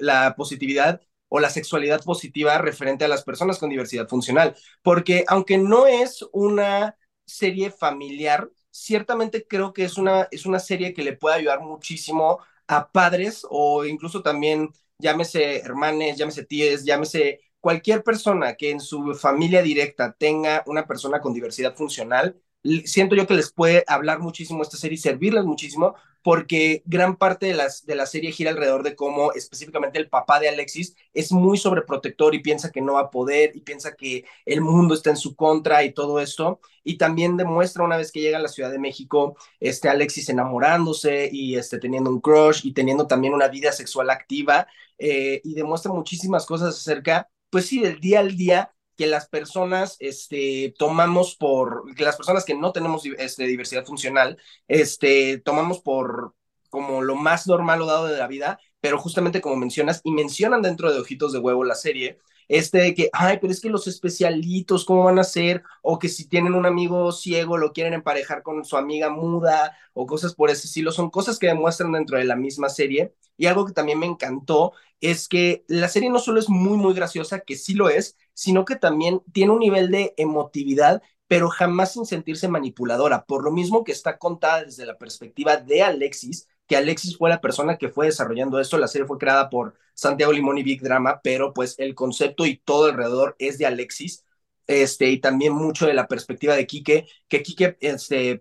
la 0.00 0.35
positividad 0.37 1.00
o 1.29 1.41
la 1.41 1.50
sexualidad 1.50 2.03
positiva 2.03 2.59
referente 2.59 3.05
a 3.05 3.09
las 3.09 3.23
personas 3.25 3.59
con 3.59 3.71
diversidad 3.71 4.09
funcional. 4.09 4.57
Porque 4.83 5.25
aunque 5.29 5.59
no 5.59 5.87
es 5.87 6.25
una 6.33 6.97
serie 7.26 7.71
familiar, 7.71 8.50
ciertamente 8.71 9.47
creo 9.47 9.73
que 9.73 9.85
es 9.85 9.97
una, 9.97 10.29
es 10.31 10.47
una 10.47 10.59
serie 10.59 10.93
que 10.93 11.05
le 11.05 11.17
puede 11.17 11.37
ayudar 11.37 11.61
muchísimo 11.61 12.41
a 12.67 12.91
padres 12.91 13.47
o 13.49 13.85
incluso 13.85 14.23
también, 14.23 14.71
llámese 14.99 15.59
hermanes, 15.59 16.17
llámese 16.17 16.45
tíes, 16.45 16.85
llámese 16.85 17.41
cualquier 17.64 18.02
persona 18.04 18.56
que 18.56 18.68
en 18.71 18.78
su 18.78 19.14
familia 19.14 19.62
directa 19.62 20.14
tenga 20.18 20.62
una 20.66 20.87
persona 20.87 21.23
con 21.23 21.33
diversidad 21.33 21.75
funcional, 21.75 22.38
siento 22.85 23.14
yo 23.16 23.26
que 23.26 23.33
les 23.33 23.50
puede 23.50 23.85
hablar 23.87 24.18
muchísimo 24.18 24.62
esta 24.62 24.76
serie 24.76 24.97
y 24.97 24.99
servirles 24.99 25.44
muchísimo, 25.44 25.94
porque 26.23 26.83
gran 26.85 27.16
parte 27.16 27.47
de, 27.47 27.54
las, 27.54 27.87
de 27.87 27.94
la 27.94 28.04
serie 28.04 28.33
gira 28.33 28.50
alrededor 28.50 28.83
de 28.83 28.94
cómo 28.94 29.33
específicamente 29.33 29.99
el 29.99 30.11
papá 30.11 30.40
de 30.40 30.50
Alexis 30.50 30.94
es 31.14 31.33
muy 31.33 31.56
sobreprotector 31.56 32.35
y 32.35 32.40
piensa 32.40 32.71
que 32.71 32.83
no 32.83 32.94
va 32.94 33.00
a 33.00 33.11
poder 33.11 33.56
y 33.56 33.61
piensa 33.61 33.97
que 33.97 34.26
el 34.44 34.61
mundo 34.61 34.92
está 34.92 35.09
en 35.09 35.16
su 35.16 35.35
contra 35.35 35.85
y 35.85 35.94
todo 35.94 36.21
esto. 36.21 36.61
Y 36.83 36.99
también 36.99 37.38
demuestra 37.38 37.83
una 37.83 37.97
vez 37.97 38.12
que 38.12 38.21
llega 38.21 38.37
a 38.37 38.42
la 38.42 38.49
Ciudad 38.49 38.71
de 38.71 38.78
México, 38.78 39.38
este 39.59 39.88
Alexis 39.88 40.28
enamorándose 40.28 41.30
y 41.33 41.56
este, 41.56 41.78
teniendo 41.78 42.11
un 42.11 42.21
crush 42.21 42.61
y 42.62 42.75
teniendo 42.75 43.06
también 43.06 43.33
una 43.33 43.49
vida 43.49 43.73
sexual 43.73 44.11
activa 44.11 44.66
eh, 44.99 45.40
y 45.44 45.54
demuestra 45.54 45.92
muchísimas 45.92 46.44
cosas 46.44 46.76
acerca 46.76 47.30
pues 47.55 47.69
sí, 47.69 47.79
del 47.79 48.01
día 48.01 48.19
al 48.19 48.37
día 48.37 48.75
que 48.97 49.07
las 49.07 49.29
personas 49.29 49.97
este, 50.01 50.75
tomamos 50.77 51.37
por, 51.37 51.85
que 51.95 52.03
las 52.03 52.17
personas 52.17 52.45
que 52.45 52.57
no 52.57 52.73
tenemos 52.73 53.07
este, 53.17 53.45
diversidad 53.45 53.85
funcional, 53.87 54.39
este, 54.67 55.39
tomamos 55.39 55.79
por 55.79 56.35
como 56.69 57.01
lo 57.01 57.15
más 57.15 57.47
normal 57.47 57.81
o 57.81 57.87
dado 57.87 58.07
de 58.07 58.19
la 58.19 58.27
vida, 58.27 58.59
pero 58.81 58.99
justamente 58.99 59.40
como 59.40 59.55
mencionas, 59.55 60.01
y 60.03 60.11
mencionan 60.11 60.62
dentro 60.62 60.93
de 60.93 60.99
Ojitos 60.99 61.33
de 61.33 61.38
Huevo 61.38 61.62
la 61.62 61.77
serie, 61.77 62.19
este 62.48 62.78
de 62.78 62.94
que, 62.94 63.11
ay, 63.12 63.38
pero 63.40 63.52
es 63.52 63.61
que 63.61 63.70
los 63.70 63.87
especialitos, 63.87 64.85
¿cómo 64.85 65.04
van 65.04 65.18
a 65.18 65.24
ser? 65.24 65.62
O 65.83 65.98
que 65.98 66.09
si 66.09 66.28
tienen 66.28 66.54
un 66.54 66.66
amigo 66.66 67.12
ciego, 67.12 67.57
lo 67.57 67.72
quieren 67.72 67.94
emparejar 67.94 68.42
con 68.42 68.64
su 68.64 68.76
amiga 68.76 69.11
muda, 69.11 69.76
o 69.92 70.07
cosas 70.07 70.35
por 70.35 70.50
ese 70.50 70.66
estilo, 70.66 70.92
son 70.92 71.11
cosas 71.11 71.38
que 71.38 71.46
demuestran 71.46 71.92
dentro 71.92 72.18
de 72.18 72.24
la 72.24 72.37
misma 72.37 72.68
serie. 72.68 73.14
Y 73.37 73.46
algo 73.46 73.64
que 73.66 73.72
también 73.72 73.98
me 73.98 74.07
encantó 74.07 74.72
es 75.00 75.28
que 75.28 75.64
la 75.68 75.88
serie 75.88 76.11
no 76.11 76.18
solo 76.18 76.40
es 76.40 76.48
muy, 76.48 76.76
muy 76.76 76.94
graciosa, 76.94 77.40
que 77.40 77.57
sí 77.57 77.74
lo 77.74 77.88
es, 77.88 78.16
sino 78.33 78.64
que 78.64 78.76
también 78.76 79.20
tiene 79.33 79.52
un 79.52 79.59
nivel 79.61 79.90
de 79.90 80.14
emotividad 80.16 81.02
pero 81.26 81.48
jamás 81.48 81.92
sin 81.94 82.04
sentirse 82.07 82.48
manipuladora, 82.48 83.24
por 83.26 83.42
lo 83.44 83.50
mismo 83.50 83.83
que 83.83 83.92
está 83.92 84.18
contada 84.18 84.64
desde 84.64 84.87
la 84.87 84.98
perspectiva 84.98 85.57
de 85.57 85.83
Alexis, 85.83 86.48
que 86.66 86.77
Alexis 86.77 87.16
fue 87.16 87.31
la 87.31 87.40
persona 87.40 87.77
que 87.79 87.88
fue 87.88 88.07
desarrollando 88.07 88.61
esto. 88.61 88.79
La 88.79 88.88
serie 88.88 89.07
fue 89.07 89.18
creada 89.18 89.50
por 89.50 89.74
Santiago 89.94 90.33
Limón 90.33 90.59
y 90.59 90.62
Big 90.62 90.83
Drama, 90.83 91.20
pero 91.22 91.53
pues 91.53 91.74
el 91.79 91.94
concepto 91.94 92.46
y 92.46 92.59
todo 92.59 92.87
alrededor 92.87 93.37
es 93.38 93.59
de 93.59 93.66
Alexis. 93.66 94.24
Este, 94.66 95.11
y 95.11 95.20
también 95.20 95.53
mucho 95.53 95.87
de 95.87 95.92
la 95.92 96.09
perspectiva 96.09 96.55
de 96.57 96.66
Quique, 96.66 97.07
que 97.29 97.42
Quique 97.42 97.77
este, 97.81 98.40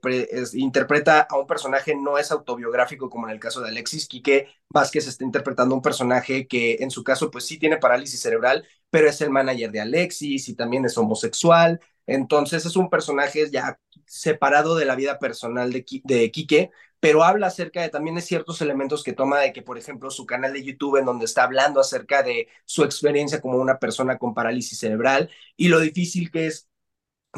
interpreta 0.53 1.27
a 1.29 1.37
un 1.37 1.45
personaje, 1.45 1.95
no 1.95 2.17
es 2.17 2.31
autobiográfico 2.31 3.09
como 3.09 3.27
en 3.27 3.33
el 3.33 3.41
caso 3.41 3.59
de 3.59 3.67
Alexis, 3.67 4.07
Quique 4.07 4.47
Vázquez 4.69 5.07
está 5.07 5.25
interpretando 5.25 5.75
un 5.75 5.81
personaje 5.81 6.47
que 6.47 6.77
en 6.79 6.91
su 6.91 7.03
caso 7.03 7.29
pues 7.29 7.45
sí 7.45 7.59
tiene 7.59 7.75
parálisis 7.77 8.21
cerebral, 8.21 8.65
pero 8.89 9.09
es 9.09 9.19
el 9.19 9.31
manager 9.31 9.71
de 9.71 9.81
Alexis 9.81 10.47
y 10.47 10.55
también 10.55 10.85
es 10.85 10.97
homosexual, 10.97 11.81
entonces 12.07 12.65
es 12.65 12.77
un 12.77 12.89
personaje 12.89 13.49
ya 13.51 13.77
separado 14.05 14.75
de 14.75 14.85
la 14.85 14.95
vida 14.95 15.19
personal 15.19 15.73
de, 15.73 15.85
de 16.05 16.31
Quique, 16.31 16.71
pero 17.03 17.25
habla 17.25 17.47
acerca 17.47 17.81
de 17.81 17.89
también 17.89 18.15
de 18.15 18.21
ciertos 18.21 18.61
elementos 18.61 19.03
que 19.03 19.11
toma 19.11 19.41
de 19.41 19.51
que, 19.51 19.61
por 19.61 19.77
ejemplo, 19.77 20.09
su 20.09 20.25
canal 20.25 20.53
de 20.53 20.63
YouTube 20.63 20.95
en 20.95 21.05
donde 21.05 21.25
está 21.25 21.43
hablando 21.43 21.81
acerca 21.81 22.23
de 22.23 22.47
su 22.63 22.85
experiencia 22.85 23.41
como 23.41 23.57
una 23.57 23.77
persona 23.77 24.17
con 24.17 24.33
parálisis 24.33 24.79
cerebral 24.79 25.29
y 25.57 25.67
lo 25.67 25.81
difícil 25.81 26.31
que 26.31 26.47
es 26.47 26.69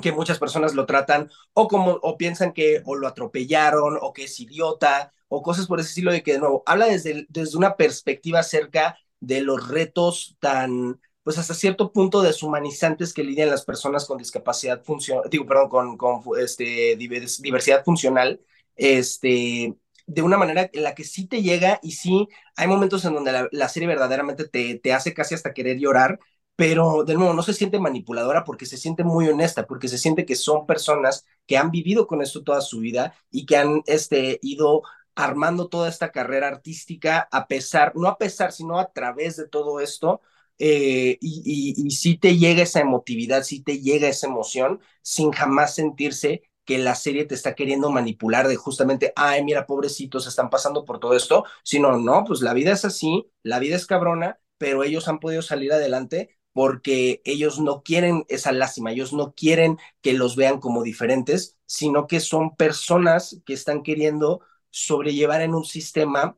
que 0.04 0.12
muchas 0.12 0.38
personas 0.38 0.75
lo 0.75 0.86
tratan 0.86 1.32
o 1.54 1.67
como 1.67 1.93
o 2.04 2.15
piensan 2.15 2.54
que 2.54 2.84
o 2.86 2.95
lo 2.95 3.08
atropellaron 3.08 3.97
o 3.99 4.13
que 4.13 4.25
es 4.25 4.39
idiota 4.39 5.12
o 5.30 5.41
cosas 5.41 5.65
por 5.65 5.80
ese 5.80 5.89
estilo 5.89 6.12
de 6.12 6.21
que 6.21 6.34
de 6.34 6.39
nuevo 6.41 6.62
habla 6.67 6.86
desde, 6.86 7.25
desde 7.30 7.58
una 7.58 7.75
perspectiva 7.75 8.41
acerca 8.41 8.99
de 9.19 9.41
los 9.41 9.67
retos 9.67 10.38
tan 10.39 11.01
pues 11.23 11.39
hasta 11.39 11.56
cierto 11.56 11.91
punto 11.91 12.21
deshumanizantes 12.21 13.15
que 13.15 13.23
lidian 13.23 13.49
las 13.49 13.65
personas 13.65 14.06
con 14.06 14.19
discapacidad 14.19 14.84
funcional, 14.84 15.28
digo, 15.28 15.47
perdón, 15.47 15.69
con, 15.69 15.97
con 15.97 16.21
este, 16.39 16.95
diversidad 16.97 17.84
funcional 17.84 18.39
este, 18.76 19.76
de 20.08 20.22
una 20.22 20.38
manera 20.38 20.70
en 20.72 20.84
la 20.84 20.96
que 20.96 21.04
sí 21.04 21.28
te 21.28 21.42
llega 21.42 21.80
y 21.84 21.94
sí 21.94 22.28
hay 22.56 22.68
momentos 22.68 23.04
en 23.06 23.14
donde 23.14 23.50
la, 23.52 23.70
serie 23.70 23.88
verdaderamente 23.88 24.48
te, 24.48 24.80
te 24.80 24.94
hace 24.94 25.14
casi 25.14 25.36
hasta 25.36 25.54
querer 25.54 25.78
llorar, 25.80 26.20
pero 26.56 27.04
de 27.04 27.16
nuevo 27.16 27.34
no 27.34 27.44
se 27.44 27.54
siente 27.54 27.80
manipuladora 27.80 28.44
porque 28.44 28.66
se 28.66 28.78
siente 28.78 29.04
muy 29.04 29.28
honesta, 29.28 29.66
porque 29.68 29.88
se 29.88 29.98
siente 29.98 30.26
que 30.26 30.36
son 30.36 30.66
personas 30.66 31.26
que 31.48 31.58
han 31.58 31.72
vivido 31.72 32.08
con 32.08 32.22
esto 32.22 32.44
toda 32.44 32.62
su 32.62 32.80
vida 32.80 33.14
y 33.32 33.46
que 33.46 33.58
han 33.58 33.82
este, 33.88 34.40
ido 34.42 34.84
armando 35.16 35.70
toda 35.70 35.90
esta 35.90 36.12
carrera 36.12 36.48
artística 36.48 37.28
a 37.32 37.48
pesar, 37.48 37.94
no 37.96 38.08
a 38.08 38.18
pesar, 38.18 38.52
sino 38.52 38.80
a 38.80 38.92
través 38.92 39.38
de 39.38 39.48
todo 39.48 39.80
esto. 39.80 40.22
Eh, 40.58 41.18
y, 41.20 41.74
y, 41.78 41.88
y 41.88 41.92
sí 41.92 42.18
te 42.18 42.38
llega 42.38 42.64
esa 42.64 42.80
emotividad, 42.80 43.44
sí 43.44 43.62
te 43.62 43.80
llega 43.82 44.08
esa 44.08 44.28
emoción 44.28 44.80
sin 45.02 45.32
jamás 45.32 45.76
sentirse 45.76 46.44
que 46.65 46.78
la 46.78 46.95
serie 46.95 47.25
te 47.25 47.36
está 47.36 47.56
queriendo 47.56 47.91
manipular 47.91 48.47
de 48.47 48.56
justamente, 48.56 49.13
ay, 49.15 49.43
mira, 49.43 49.65
pobrecitos, 49.67 50.28
están 50.28 50.49
pasando 50.49 50.86
por 50.86 50.99
todo 50.99 51.15
esto, 51.15 51.45
sino, 51.63 51.97
no, 51.97 52.23
pues 52.25 52.41
la 52.41 52.54
vida 52.54 52.71
es 52.73 52.86
así, 52.86 53.30
la 53.43 53.60
vida 53.60 53.75
es 53.75 53.86
cabrona, 53.86 54.39
pero 54.58 54.84
ellos 54.84 55.08
han 55.08 55.19
podido 55.19 55.41
salir 55.41 55.71
adelante 55.73 56.38
porque 56.54 57.21
ellos 57.25 57.60
no 57.60 57.84
quieren 57.84 58.25
esa 58.30 58.51
lástima, 58.54 58.91
ellos 58.91 59.12
no 59.13 59.34
quieren 59.36 59.78
que 60.01 60.13
los 60.13 60.36
vean 60.38 60.60
como 60.60 60.84
diferentes, 60.84 61.58
sino 61.65 62.08
que 62.08 62.19
son 62.21 62.56
personas 62.56 63.41
que 63.45 63.54
están 63.54 63.84
queriendo 63.84 64.41
sobrellevar 64.69 65.41
en 65.41 65.54
un 65.54 65.65
sistema 65.65 66.38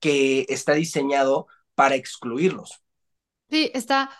que 0.00 0.46
está 0.48 0.74
diseñado 0.74 1.46
para 1.74 1.94
excluirlos. 1.96 2.82
Sí, 3.50 3.70
está, 3.74 4.10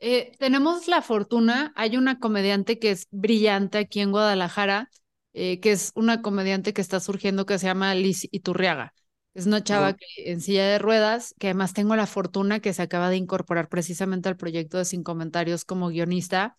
eh, 0.00 0.32
tenemos 0.38 0.88
la 0.88 1.02
fortuna, 1.02 1.72
hay 1.76 1.96
una 1.96 2.18
comediante 2.18 2.78
que 2.78 2.90
es 2.90 3.06
brillante 3.10 3.78
aquí 3.78 4.00
en 4.00 4.12
Guadalajara, 4.12 4.90
eh, 5.32 5.60
que 5.60 5.72
es 5.72 5.92
una 5.94 6.22
comediante 6.22 6.72
que 6.72 6.80
está 6.80 7.00
surgiendo 7.00 7.46
que 7.46 7.58
se 7.58 7.66
llama 7.66 7.94
Liz 7.94 8.26
Iturriaga. 8.30 8.94
Es 9.34 9.46
una 9.46 9.62
chava 9.62 9.94
que, 9.94 10.06
en 10.16 10.40
silla 10.40 10.66
de 10.66 10.78
ruedas, 10.78 11.34
que 11.38 11.48
además 11.48 11.72
tengo 11.72 11.94
la 11.94 12.06
fortuna 12.06 12.60
que 12.60 12.72
se 12.72 12.82
acaba 12.82 13.08
de 13.08 13.16
incorporar 13.16 13.68
precisamente 13.68 14.28
al 14.28 14.36
proyecto 14.36 14.78
de 14.78 14.84
Sin 14.84 15.04
Comentarios 15.04 15.64
como 15.64 15.88
guionista. 15.88 16.56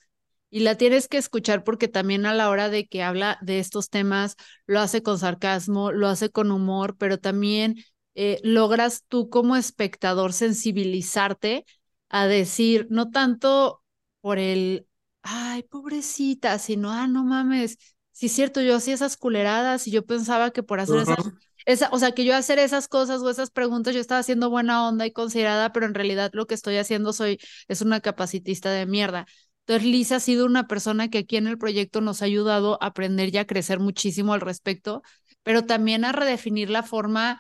Y 0.50 0.62
la 0.62 0.76
tienes 0.76 1.08
que 1.08 1.18
escuchar 1.18 1.64
porque 1.64 1.88
también 1.88 2.26
a 2.26 2.34
la 2.34 2.50
hora 2.50 2.70
de 2.70 2.88
que 2.88 3.04
habla 3.04 3.38
de 3.42 3.60
estos 3.60 3.90
temas, 3.90 4.36
lo 4.66 4.80
hace 4.80 5.04
con 5.04 5.20
sarcasmo, 5.20 5.92
lo 5.92 6.08
hace 6.08 6.30
con 6.30 6.52
humor, 6.52 6.96
pero 6.98 7.20
también 7.20 7.76
eh, 8.16 8.40
logras 8.44 9.04
tú 9.08 9.30
como 9.30 9.56
espectador 9.56 10.34
sensibilizarte 10.34 11.66
a 12.10 12.28
decir, 12.28 12.88
no 12.90 13.12
tanto 13.12 13.84
por 14.22 14.40
el, 14.40 14.88
ay, 15.22 15.64
pobrecita, 15.64 16.60
sino, 16.60 16.92
ah, 16.92 17.08
no 17.08 17.24
mames, 17.24 17.78
sí 18.12 18.28
es 18.28 18.32
cierto, 18.34 18.62
yo 18.62 18.76
hacía 18.76 18.94
esas 18.96 19.18
culeradas 19.18 19.88
y 19.88 19.92
yo 19.92 20.06
pensaba 20.06 20.52
que 20.52 20.64
por 20.64 20.80
hacer 20.80 21.00
esas, 21.00 21.18
esa, 21.66 21.90
o 21.92 22.00
sea, 22.00 22.12
que 22.14 22.26
yo 22.26 22.36
hacer 22.36 22.60
esas 22.60 22.88
cosas 22.88 23.22
o 23.22 23.30
esas 23.30 23.52
preguntas 23.52 23.94
yo 23.94 24.02
estaba 24.02 24.20
haciendo 24.20 24.50
buena 24.50 24.88
onda 24.88 25.06
y 25.06 25.12
considerada, 25.12 25.72
pero 25.72 25.86
en 25.86 25.94
realidad 25.94 26.32
lo 26.34 26.48
que 26.48 26.56
estoy 26.56 26.78
haciendo 26.78 27.14
soy, 27.14 27.40
es 27.68 27.82
una 27.82 28.02
capacitista 28.02 28.72
de 28.72 28.86
mierda. 28.86 29.26
Entonces, 29.66 29.88
Lisa 29.88 30.16
ha 30.16 30.20
sido 30.20 30.46
una 30.46 30.68
persona 30.68 31.10
que 31.10 31.20
aquí 31.20 31.38
en 31.38 31.48
el 31.48 31.58
proyecto 31.60 32.02
nos 32.02 32.22
ha 32.22 32.26
ayudado 32.26 32.82
a 32.82 32.88
aprender 32.88 33.34
y 33.34 33.38
a 33.38 33.46
crecer 33.46 33.80
muchísimo 33.80 34.34
al 34.34 34.42
respecto, 34.42 35.04
pero 35.44 35.66
también 35.66 36.06
a 36.06 36.12
redefinir 36.12 36.70
la 36.70 36.84
forma 36.84 37.40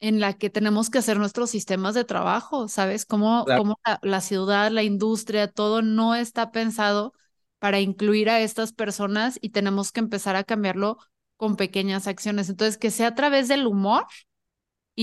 en 0.00 0.20
la 0.20 0.34
que 0.34 0.50
tenemos 0.50 0.90
que 0.90 0.98
hacer 0.98 1.18
nuestros 1.18 1.50
sistemas 1.50 1.94
de 1.94 2.04
trabajo, 2.04 2.68
¿sabes? 2.68 3.06
Cómo, 3.06 3.44
cómo 3.44 3.78
la, 3.86 3.98
la, 4.02 4.20
ciudad, 4.20 4.70
la 4.70 4.82
industria, 4.82 5.48
todo 5.50 5.82
no 5.82 6.14
está 6.14 6.50
pensado 6.50 7.12
para 7.58 7.80
incluir 7.80 8.30
a 8.30 8.40
estas 8.40 8.72
personas 8.72 9.38
y 9.42 9.50
tenemos 9.50 9.92
que 9.92 10.00
empezar 10.00 10.36
a 10.36 10.44
cambiarlo 10.44 10.98
con 11.36 11.56
pequeñas 11.56 12.06
acciones. 12.06 12.48
Entonces, 12.48 12.78
que 12.78 12.90
sea 12.90 13.08
a 13.08 13.14
través 13.14 13.48
del 13.48 13.66
humor 13.66 14.06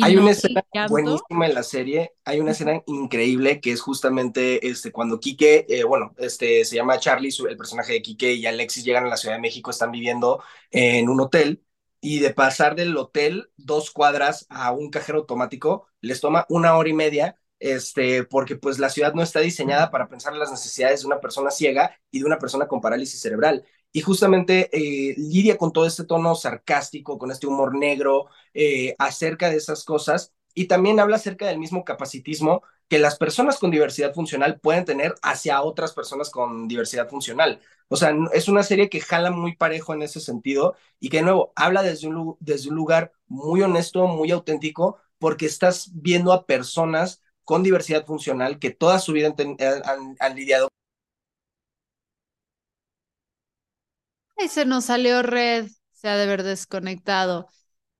hay 0.01 0.17
una 0.17 0.31
escena 0.31 0.63
buenísima 0.89 1.47
en 1.47 1.53
la 1.53 1.63
serie, 1.63 2.13
hay 2.25 2.39
una 2.39 2.51
escena 2.51 2.81
increíble 2.85 3.59
que 3.61 3.71
es 3.71 3.81
justamente 3.81 4.67
este, 4.67 4.91
cuando 4.91 5.19
Quique, 5.19 5.65
eh, 5.69 5.83
bueno, 5.83 6.13
este, 6.17 6.65
se 6.65 6.75
llama 6.75 6.99
Charlie, 6.99 7.33
el 7.49 7.57
personaje 7.57 7.93
de 7.93 8.01
Quique 8.01 8.33
y 8.33 8.45
Alexis 8.45 8.83
llegan 8.83 9.05
a 9.05 9.09
la 9.09 9.17
Ciudad 9.17 9.35
de 9.35 9.41
México, 9.41 9.71
están 9.71 9.91
viviendo 9.91 10.43
en 10.71 11.09
un 11.09 11.21
hotel 11.21 11.63
y 12.01 12.19
de 12.19 12.33
pasar 12.33 12.75
del 12.75 12.95
hotel 12.97 13.49
dos 13.57 13.91
cuadras 13.91 14.45
a 14.49 14.71
un 14.71 14.89
cajero 14.89 15.19
automático 15.19 15.87
les 16.01 16.21
toma 16.21 16.45
una 16.49 16.75
hora 16.77 16.89
y 16.89 16.93
media 16.93 17.37
este, 17.59 18.23
porque 18.23 18.55
pues 18.55 18.79
la 18.79 18.89
ciudad 18.89 19.13
no 19.13 19.23
está 19.23 19.39
diseñada 19.39 19.89
para 19.91 20.07
pensar 20.09 20.33
en 20.33 20.39
las 20.39 20.51
necesidades 20.51 21.01
de 21.01 21.07
una 21.07 21.19
persona 21.19 21.51
ciega 21.51 21.97
y 22.11 22.19
de 22.19 22.25
una 22.25 22.39
persona 22.39 22.67
con 22.67 22.81
parálisis 22.81 23.21
cerebral. 23.21 23.65
Y 23.91 24.01
justamente 24.01 24.69
eh, 24.71 25.15
lidia 25.17 25.57
con 25.57 25.71
todo 25.73 25.87
este 25.87 26.03
tono 26.03 26.35
sarcástico, 26.35 27.17
con 27.17 27.31
este 27.31 27.47
humor 27.47 27.75
negro 27.75 28.27
eh, 28.53 28.95
acerca 28.99 29.49
de 29.49 29.57
esas 29.57 29.83
cosas 29.83 30.33
y 30.57 30.65
también 30.65 30.99
habla 30.99 31.17
acerca 31.17 31.45
del 31.45 31.59
mismo 31.59 31.85
capacitismo 31.85 32.63
que 32.87 32.97
las 32.97 33.15
personas 33.19 33.59
con 33.59 33.69
diversidad 33.69 34.15
funcional 34.15 34.59
pueden 34.59 34.85
tener 34.85 35.13
hacia 35.21 35.61
otras 35.61 35.93
personas 35.93 36.31
con 36.31 36.67
diversidad 36.67 37.07
funcional. 37.07 37.61
O 37.89 37.95
sea, 37.95 38.11
es 38.33 38.47
una 38.47 38.63
serie 38.63 38.89
que 38.89 38.99
jala 38.99 39.29
muy 39.29 39.55
parejo 39.55 39.93
en 39.93 40.01
ese 40.01 40.19
sentido 40.19 40.75
y 40.99 41.09
que 41.09 41.17
de 41.17 41.23
nuevo 41.23 41.53
habla 41.55 41.83
desde 41.83 42.07
un, 42.07 42.37
lugar 42.71 43.11
muy 43.27 43.61
honesto, 43.61 44.07
muy 44.07 44.31
auténtico, 44.31 44.97
porque 45.19 45.45
estás 45.45 45.91
viendo 45.93 46.33
a 46.33 46.47
personas 46.47 47.21
con 47.43 47.61
diversidad 47.61 48.07
funcional 48.07 48.57
que 48.57 48.71
toda 48.71 48.97
su 48.97 49.13
vida 49.13 49.35
han, 49.37 50.15
han 50.19 50.35
lidiado 50.35 50.69
Ahí 54.39 54.47
se 54.47 54.65
nos 54.65 54.85
salió 54.85 55.21
red, 55.21 55.67
se 55.91 56.09
ha 56.09 56.17
de 56.17 56.23
haber 56.23 56.41
desconectado, 56.41 57.47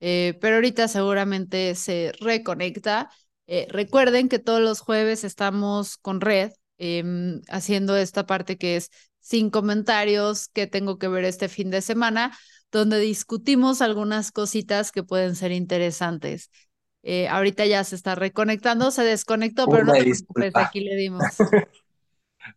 eh, 0.00 0.38
pero 0.40 0.56
ahorita 0.56 0.88
seguramente 0.88 1.74
se 1.74 2.12
reconecta. 2.20 3.10
Eh, 3.46 3.66
recuerden 3.70 4.28
que 4.28 4.38
todos 4.38 4.60
los 4.60 4.80
jueves 4.80 5.24
estamos 5.24 5.96
con 5.96 6.20
red 6.20 6.52
em, 6.78 7.40
haciendo 7.48 7.96
esta 7.96 8.26
parte 8.26 8.56
que 8.58 8.76
es 8.76 8.90
sin 9.20 9.50
comentarios 9.50 10.48
que 10.48 10.66
tengo 10.66 10.98
que 10.98 11.08
ver 11.08 11.24
este 11.24 11.48
fin 11.48 11.70
de 11.70 11.82
semana, 11.82 12.36
donde 12.70 12.98
discutimos 12.98 13.82
algunas 13.82 14.32
cositas 14.32 14.92
que 14.92 15.02
pueden 15.02 15.34
ser 15.36 15.52
interesantes. 15.52 16.50
Eh, 17.02 17.28
ahorita 17.28 17.64
ya 17.66 17.84
se 17.84 17.96
está 17.96 18.14
reconectando, 18.14 18.90
se 18.90 19.02
desconectó, 19.02 19.66
pero 19.66 19.84
no 19.84 19.92
te 19.92 20.02
preocupes, 20.02 20.52
aquí 20.54 20.80
le 20.80 20.96
dimos. 20.96 21.22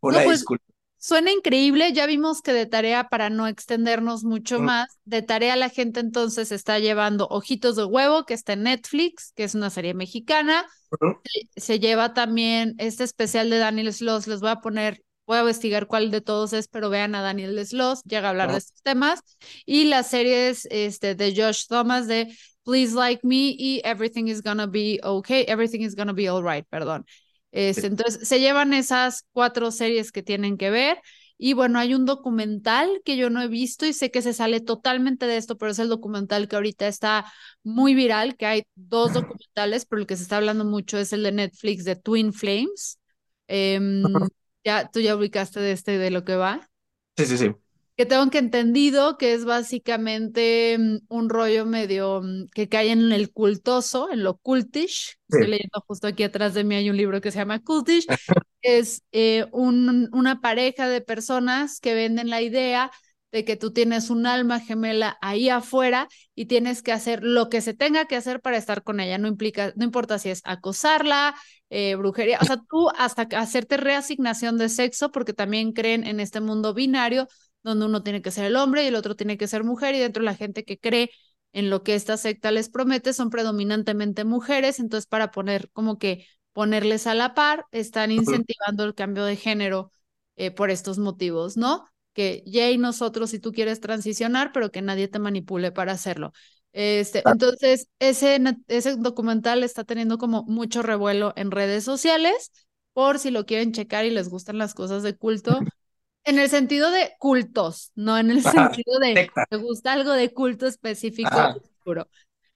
Una 0.01 0.23
pues, 0.23 0.39
disculpa. 0.39 0.70
Suena 1.03 1.31
increíble, 1.31 1.93
ya 1.93 2.05
vimos 2.05 2.43
que 2.43 2.53
de 2.53 2.67
tarea, 2.67 3.09
para 3.09 3.31
no 3.31 3.47
extendernos 3.47 4.23
mucho 4.23 4.59
más, 4.59 4.99
de 5.03 5.23
tarea 5.23 5.55
la 5.55 5.69
gente 5.69 5.99
entonces 5.99 6.51
está 6.51 6.77
llevando 6.77 7.27
Ojitos 7.27 7.75
de 7.75 7.85
Huevo, 7.85 8.23
que 8.27 8.35
está 8.35 8.53
en 8.53 8.61
Netflix, 8.61 9.33
que 9.35 9.43
es 9.43 9.55
una 9.55 9.71
serie 9.71 9.95
mexicana. 9.95 10.67
se, 11.55 11.79
lleva 11.79 12.13
también 12.13 12.75
este 12.77 13.03
especial 13.03 13.49
de 13.49 13.57
Daniel 13.57 13.91
Sloss, 13.91 14.27
les 14.27 14.41
voy 14.41 14.51
a 14.51 14.57
poner, 14.57 15.01
voy 15.25 15.37
a 15.37 15.39
investigar 15.41 15.87
cuál 15.87 16.11
de 16.11 16.21
todos 16.21 16.53
es, 16.53 16.67
pero 16.67 16.91
vean 16.91 17.15
a 17.15 17.23
Daniel 17.23 17.65
Sloss, 17.65 18.03
llega 18.03 18.27
a 18.27 18.29
hablar 18.29 18.51
de 18.51 18.59
estos 18.59 18.83
temas. 18.83 19.23
Y 19.65 19.85
las 19.85 20.07
series 20.07 20.67
este, 20.69 21.15
de 21.15 21.33
Josh 21.35 21.65
Thomas 21.67 22.07
de 22.07 22.31
Please 22.63 22.93
Like 22.93 23.25
Me 23.25 23.55
y 23.57 23.81
Everything 23.83 24.27
is 24.27 24.43
Gonna 24.43 24.67
Be 24.67 24.99
Okay, 25.01 25.45
Everything 25.47 25.79
is 25.81 25.95
Gonna 25.95 26.13
Be 26.13 26.29
Alright, 26.29 26.67
perdón. 26.69 27.07
Este, 27.51 27.87
entonces, 27.87 28.27
se 28.27 28.39
llevan 28.39 28.73
esas 28.73 29.25
cuatro 29.31 29.71
series 29.71 30.11
que 30.11 30.23
tienen 30.23 30.57
que 30.57 30.69
ver. 30.69 30.99
Y 31.37 31.53
bueno, 31.53 31.79
hay 31.79 31.95
un 31.95 32.05
documental 32.05 33.01
que 33.03 33.17
yo 33.17 33.31
no 33.31 33.41
he 33.41 33.47
visto 33.47 33.85
y 33.87 33.93
sé 33.93 34.11
que 34.11 34.21
se 34.21 34.31
sale 34.33 34.61
totalmente 34.61 35.25
de 35.25 35.37
esto, 35.37 35.57
pero 35.57 35.71
es 35.71 35.79
el 35.79 35.89
documental 35.89 36.47
que 36.47 36.55
ahorita 36.55 36.87
está 36.87 37.25
muy 37.63 37.95
viral, 37.95 38.37
que 38.37 38.45
hay 38.45 38.63
dos 38.75 39.13
documentales, 39.13 39.85
pero 39.85 40.01
el 40.01 40.07
que 40.07 40.17
se 40.17 40.23
está 40.23 40.37
hablando 40.37 40.65
mucho 40.65 40.99
es 40.99 41.13
el 41.13 41.23
de 41.23 41.31
Netflix 41.31 41.83
de 41.83 41.95
Twin 41.95 42.31
Flames. 42.31 42.99
Em, 43.47 44.03
ya, 44.63 44.89
¿Tú 44.91 44.99
ya 44.99 45.15
ubicaste 45.15 45.59
de 45.59 45.71
este, 45.71 45.97
de 45.97 46.11
lo 46.11 46.23
que 46.23 46.35
va? 46.35 46.69
Sí, 47.17 47.25
sí, 47.25 47.37
sí 47.37 47.55
que 47.95 48.06
tengo 48.06 48.30
que 48.30 48.38
entendido 48.38 49.17
que 49.17 49.34
es 49.34 49.45
básicamente 49.45 50.77
mm, 50.77 50.97
un 51.10 51.30
rollo 51.30 51.65
medio 51.65 52.21
mm, 52.21 52.47
que 52.54 52.69
cae 52.69 52.91
en 52.91 53.12
el 53.12 53.32
cultoso, 53.32 54.12
en 54.12 54.23
lo 54.23 54.38
cultish. 54.38 55.17
Estoy 55.30 55.47
leyendo 55.47 55.84
justo 55.88 56.08
aquí 56.08 56.23
atrás 56.23 56.54
de 56.54 56.63
mí 56.63 56.75
hay 56.75 56.89
un 56.89 56.97
libro 56.97 57.21
que 57.21 57.32
se 57.32 57.39
llama 57.39 57.60
Cultish. 57.60 58.06
es 58.62 59.04
eh, 59.12 59.45
un, 59.51 60.10
una 60.13 60.41
pareja 60.41 60.88
de 60.88 61.01
personas 61.01 61.80
que 61.80 61.93
venden 61.93 62.30
la 62.30 62.41
idea 62.41 62.91
de 63.32 63.45
que 63.45 63.56
tú 63.56 63.71
tienes 63.71 64.10
un 64.10 64.25
alma 64.25 64.60
gemela 64.60 65.17
ahí 65.21 65.49
afuera 65.49 66.08
y 66.36 66.45
tienes 66.45 66.84
que 66.84 66.91
hacer 66.91 67.23
lo 67.23 67.49
que 67.49 67.62
se 67.62 67.73
tenga 67.73 68.06
que 68.06 68.17
hacer 68.17 68.41
para 68.41 68.58
estar 68.58 68.84
con 68.84 68.99
ella. 68.99 69.17
No 69.17 69.27
implica, 69.27 69.73
no 69.75 69.86
importa 69.86 70.19
si 70.19 70.30
es 70.30 70.41
acosarla, 70.43 71.36
eh, 71.69 71.95
brujería, 71.95 72.39
o 72.41 72.45
sea, 72.45 72.58
tú 72.69 72.89
hasta 72.97 73.23
hacerte 73.38 73.77
reasignación 73.77 74.58
de 74.58 74.67
sexo, 74.67 75.12
porque 75.12 75.34
también 75.34 75.71
creen 75.71 76.06
en 76.06 76.19
este 76.19 76.41
mundo 76.41 76.73
binario 76.73 77.27
donde 77.63 77.86
uno 77.86 78.04
tiene 78.04 78.21
que 78.21 78.32
ser 78.32 78.45
el 78.45 78.56
hombre 78.56 78.84
y 78.84 78.88
el 78.88 78.95
otro 78.95 79.15
tiene 79.15 79.38
que 79.38 79.47
ser 79.47 79.63
mujer, 79.63 79.95
y 79.95 80.00
dentro 80.00 80.21
de 80.21 80.26
la 80.26 80.36
gente 80.36 80.63
que 80.63 80.78
cree 80.80 81.12
en 81.54 81.69
lo 81.69 81.84
que 81.84 81.95
esta 81.95 82.17
secta 82.17 82.52
les 82.52 82.69
promete 82.69 83.13
son 83.13 83.30
predominantemente 83.30 84.24
mujeres, 84.24 84.80
entonces 84.80 85.08
para 85.08 85.32
poner 85.32 85.69
como 85.71 85.97
que 85.97 86.26
ponerles 86.54 87.08
a 87.08 87.13
la 87.13 87.34
par, 87.34 87.65
están 87.71 88.12
incentivando 88.12 88.84
el 88.84 88.95
cambio 88.95 89.26
de 89.26 89.36
género 89.36 89.91
eh, 90.36 90.52
por 90.52 90.69
estos 90.69 90.97
motivos, 90.97 91.58
¿no? 91.58 91.86
Que 92.13 92.43
ya 92.45 92.69
y 92.69 92.78
nosotros 92.78 93.30
si 93.30 93.39
tú 93.39 93.52
quieres 93.52 93.80
transicionar, 93.80 94.52
pero 94.52 94.71
que 94.71 94.82
nadie 94.82 95.08
te 95.08 95.19
manipule 95.19 95.71
para 95.71 95.93
hacerlo. 95.93 96.34
Este, 96.74 97.21
entonces, 97.26 97.88
ese, 98.00 98.39
ese 98.67 98.95
documental 98.95 99.63
está 99.63 99.84
teniendo 99.84 100.17
como 100.17 100.43
mucho 100.43 100.82
revuelo 100.82 101.34
en 101.36 101.52
redes 101.52 101.84
sociales, 101.84 102.52
por 102.93 103.19
si 103.19 103.32
lo 103.32 103.45
quieren 103.45 103.71
checar 103.74 104.06
y 104.06 104.10
les 104.10 104.30
gustan 104.30 104.58
las 104.58 104.74
cosas 104.74 105.04
de 105.04 105.15
culto, 105.15 105.60
en 106.23 106.39
el 106.39 106.49
sentido 106.49 106.91
de 106.91 107.13
cultos, 107.19 107.91
no 107.95 108.17
en 108.17 108.31
el 108.31 108.43
sentido 108.43 108.99
de 108.99 109.27
me 109.49 109.57
gusta 109.57 109.93
algo 109.93 110.13
de 110.13 110.34
culto 110.34 110.67
específico 110.67 111.53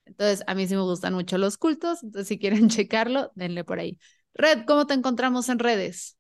Entonces, 0.06 0.43
a 0.47 0.54
mí 0.56 0.67
sí 0.67 0.75
me 0.75 0.82
gustan 0.82 1.13
mucho 1.13 1.38
los 1.38 1.58
cultos, 1.58 2.04
entonces 2.04 2.28
si 2.28 2.39
quieren 2.39 2.69
checarlo, 2.69 3.32
denle 3.36 3.63
por 3.63 3.80
ahí. 3.80 3.99
Red, 4.34 4.65
¿cómo 4.65 4.86
te 4.88 4.93
encontramos 4.93 5.49
en 5.49 5.60
redes? 5.60 6.17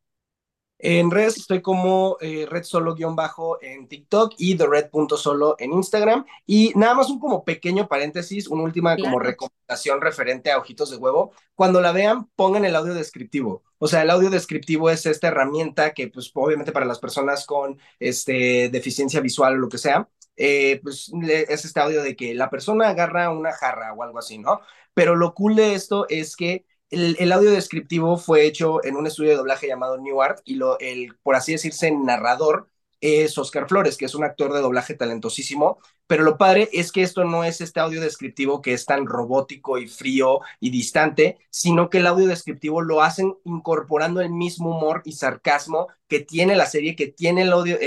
En 0.77 1.09
redes 1.09 1.37
estoy 1.37 1.61
como 1.61 2.17
eh, 2.19 2.45
Red 2.49 2.63
Solo-bajo 2.63 3.61
en 3.61 3.87
TikTok 3.87 4.33
y 4.37 4.55
The 4.55 4.67
Red.solo 4.67 5.55
en 5.57 5.73
Instagram. 5.73 6.25
Y 6.45 6.73
nada 6.75 6.93
más 6.93 7.09
un 7.09 7.19
como 7.19 7.45
pequeño 7.45 7.87
paréntesis, 7.87 8.47
una 8.47 8.63
última 8.63 8.97
como 8.97 9.19
recomendación 9.19 10.01
referente 10.01 10.51
a 10.51 10.57
Ojitos 10.57 10.91
de 10.91 10.97
Huevo. 10.97 11.31
Cuando 11.55 11.79
la 11.79 11.91
vean, 11.91 12.27
pongan 12.35 12.65
el 12.65 12.75
audio 12.75 12.93
descriptivo. 12.93 13.63
O 13.77 13.87
sea, 13.87 14.01
el 14.01 14.09
audio 14.09 14.29
descriptivo 14.29 14.89
es 14.89 15.05
esta 15.05 15.29
herramienta 15.29 15.93
que, 15.93 16.09
pues, 16.09 16.31
obviamente 16.33 16.71
para 16.71 16.85
las 16.85 16.99
personas 16.99 17.45
con 17.45 17.79
este, 17.99 18.69
deficiencia 18.69 19.21
visual 19.21 19.55
o 19.55 19.57
lo 19.57 19.69
que 19.69 19.77
sea, 19.77 20.09
eh, 20.37 20.81
pues 20.83 21.11
es 21.23 21.65
este 21.65 21.79
audio 21.79 22.03
de 22.03 22.15
que 22.15 22.33
la 22.35 22.49
persona 22.49 22.89
agarra 22.89 23.31
una 23.31 23.53
jarra 23.53 23.93
o 23.93 24.03
algo 24.03 24.19
así, 24.19 24.37
¿no? 24.37 24.59
Pero 24.93 25.15
lo 25.15 25.33
cool 25.33 25.55
de 25.55 25.75
esto 25.75 26.05
es 26.09 26.35
que 26.35 26.65
el, 26.89 27.31
audio 27.31 27.51
descriptivo 27.51 28.17
fue 28.17 28.45
hecho 28.45 28.83
en 28.83 28.95
un 28.95 29.07
estudio 29.07 29.31
de 29.31 29.37
doblaje 29.37 29.67
llamado 29.67 29.97
New 29.97 30.21
Art 30.21 30.39
y 30.45 30.55
lo, 30.55 30.79
el, 30.79 31.15
por 31.23 31.35
así 31.35 31.51
decirse, 31.53 31.91
narrador 31.91 32.69
es 33.01 33.37
Oscar 33.37 33.67
Flores, 33.67 33.97
que 33.97 34.05
es 34.05 34.15
un 34.15 34.23
actor 34.23 34.53
de 34.53 34.61
doblaje 34.61 34.93
talentosísimo, 34.95 35.79
pero 36.07 36.23
lo 36.23 36.37
padre 36.37 36.69
es 36.71 36.91
que 36.91 37.01
esto 37.01 37.23
no 37.23 37.43
es 37.43 37.61
este 37.61 37.79
audio 37.79 38.01
descriptivo 38.01 38.61
que 38.61 38.73
es 38.73 38.85
tan 38.85 39.05
robótico 39.05 39.77
y 39.77 39.87
frío 39.87 40.39
y 40.59 40.69
distante, 40.69 41.37
sino 41.49 41.89
que 41.89 41.97
el 41.99 42.07
audio 42.07 42.27
descriptivo 42.27 42.81
lo 42.81 43.01
hacen 43.01 43.35
incorporando 43.43 44.21
el 44.21 44.29
mismo 44.29 44.77
humor 44.77 45.01
y 45.05 45.13
sarcasmo 45.13 45.87
que 46.07 46.19
tiene 46.19 46.55
la 46.55 46.65
serie, 46.65 46.95
que 46.95 47.07
tiene 47.07 47.41
el 47.43 47.51
audio, 47.51 47.77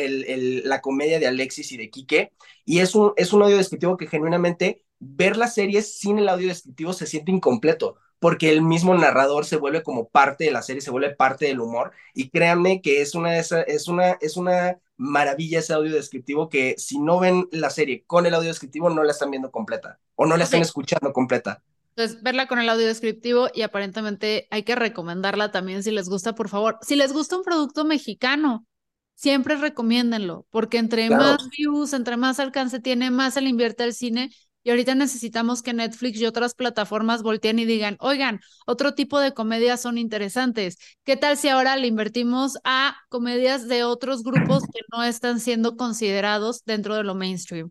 la 0.65 0.81
comedia 0.81 1.19
de 1.19 1.27
Alexis 1.27 1.73
y 1.73 1.77
de 1.77 1.91
Quique, 1.91 2.33
y 2.65 2.81
es 2.81 2.95
un, 2.95 3.13
es 3.17 3.33
un 3.33 3.43
audio 3.43 3.57
descriptivo 3.57 3.97
que 3.97 4.09
genuinamente 4.09 4.85
ver 4.99 5.37
la 5.37 5.49
serie 5.49 5.83
sin 5.83 6.19
el 6.19 6.29
audio 6.29 6.49
descriptivo 6.49 6.93
se 6.93 7.07
siente 7.07 7.31
incompleto 7.33 7.97
porque 8.19 8.51
el 8.51 8.63
mismo 8.63 8.95
narrador 8.95 9.45
se 9.45 9.57
vuelve 9.57 9.83
como 9.83 10.09
parte 10.09 10.45
de 10.45 10.51
la 10.51 10.63
serie, 10.63 10.81
se 10.81 10.91
vuelve 10.91 11.15
parte 11.15 11.47
del 11.47 11.61
humor. 11.61 11.93
Y 12.15 12.31
créanme 12.31 12.81
que 12.83 13.01
es 13.01 13.15
una, 13.15 13.39
es 13.39 13.53
una, 13.89 14.13
es 14.21 14.37
una 14.37 14.79
maravilla 14.97 15.61
ese 15.61 15.73
audio 15.73 15.95
descriptivo 15.95 16.49
que 16.49 16.75
si 16.77 16.99
no 16.99 17.21
ven 17.21 17.49
la 17.53 17.71
serie 17.71 18.05
con 18.07 18.27
el 18.27 18.35
audio 18.35 18.49
descriptivo 18.49 18.91
no 18.91 19.05
la 19.05 19.13
están 19.13 19.31
viendo 19.31 19.51
completa 19.51 19.99
o 20.17 20.27
no 20.27 20.37
la 20.37 20.45
están 20.45 20.61
escuchando 20.61 21.13
completa. 21.13 21.63
Entonces, 21.95 22.23
verla 22.23 22.47
con 22.47 22.61
el 22.61 22.69
audio 22.69 22.87
descriptivo 22.87 23.49
y 23.53 23.63
aparentemente 23.63 24.47
hay 24.51 24.63
que 24.63 24.77
recomendarla 24.77 25.51
también 25.51 25.83
si 25.83 25.91
les 25.91 26.09
gusta, 26.09 26.35
por 26.35 26.49
favor. 26.49 26.79
Si 26.83 26.95
les 26.95 27.13
gusta 27.13 27.37
un 27.37 27.43
producto 27.43 27.85
mexicano, 27.85 28.67
siempre 29.15 29.57
recomiéndenlo, 29.57 30.47
porque 30.51 30.79
entre 30.79 31.11
más 31.11 31.49
views, 31.51 31.93
entre 31.93 32.17
más 32.17 32.39
alcance 32.39 32.79
tiene, 32.79 33.11
más 33.11 33.35
se 33.35 33.41
le 33.41 33.49
invierte 33.49 33.83
al 33.83 33.95
cine. 33.95 34.31
Y 34.69 34.71
ahorita 34.71 34.95
necesitamos 34.95 35.63
que 35.63 35.73
Netflix 35.73 36.21
y 36.21 36.27
otras 36.27 36.53
plataformas 36.53 37.23
volteen 37.23 37.59
y 37.59 37.65
digan, 37.65 37.97
oigan, 38.01 38.39
otro 38.67 38.93
tipo 38.93 39.19
de 39.19 39.33
comedias 39.33 39.81
son 39.81 39.97
interesantes. 39.97 40.77
¿Qué 41.05 41.17
tal 41.17 41.39
si 41.39 41.49
ahora 41.49 41.75
le 41.79 41.87
invertimos 41.87 42.59
a 42.65 42.95
comedias 43.09 43.67
de 43.67 43.85
otros 43.85 44.23
grupos 44.23 44.65
que 44.65 44.81
no 44.93 45.03
están 45.03 45.41
siendo 45.41 45.79
considerados 45.79 46.67
dentro 46.67 46.97
de 46.97 47.03
lo 47.03 47.15
mainstream? 47.15 47.71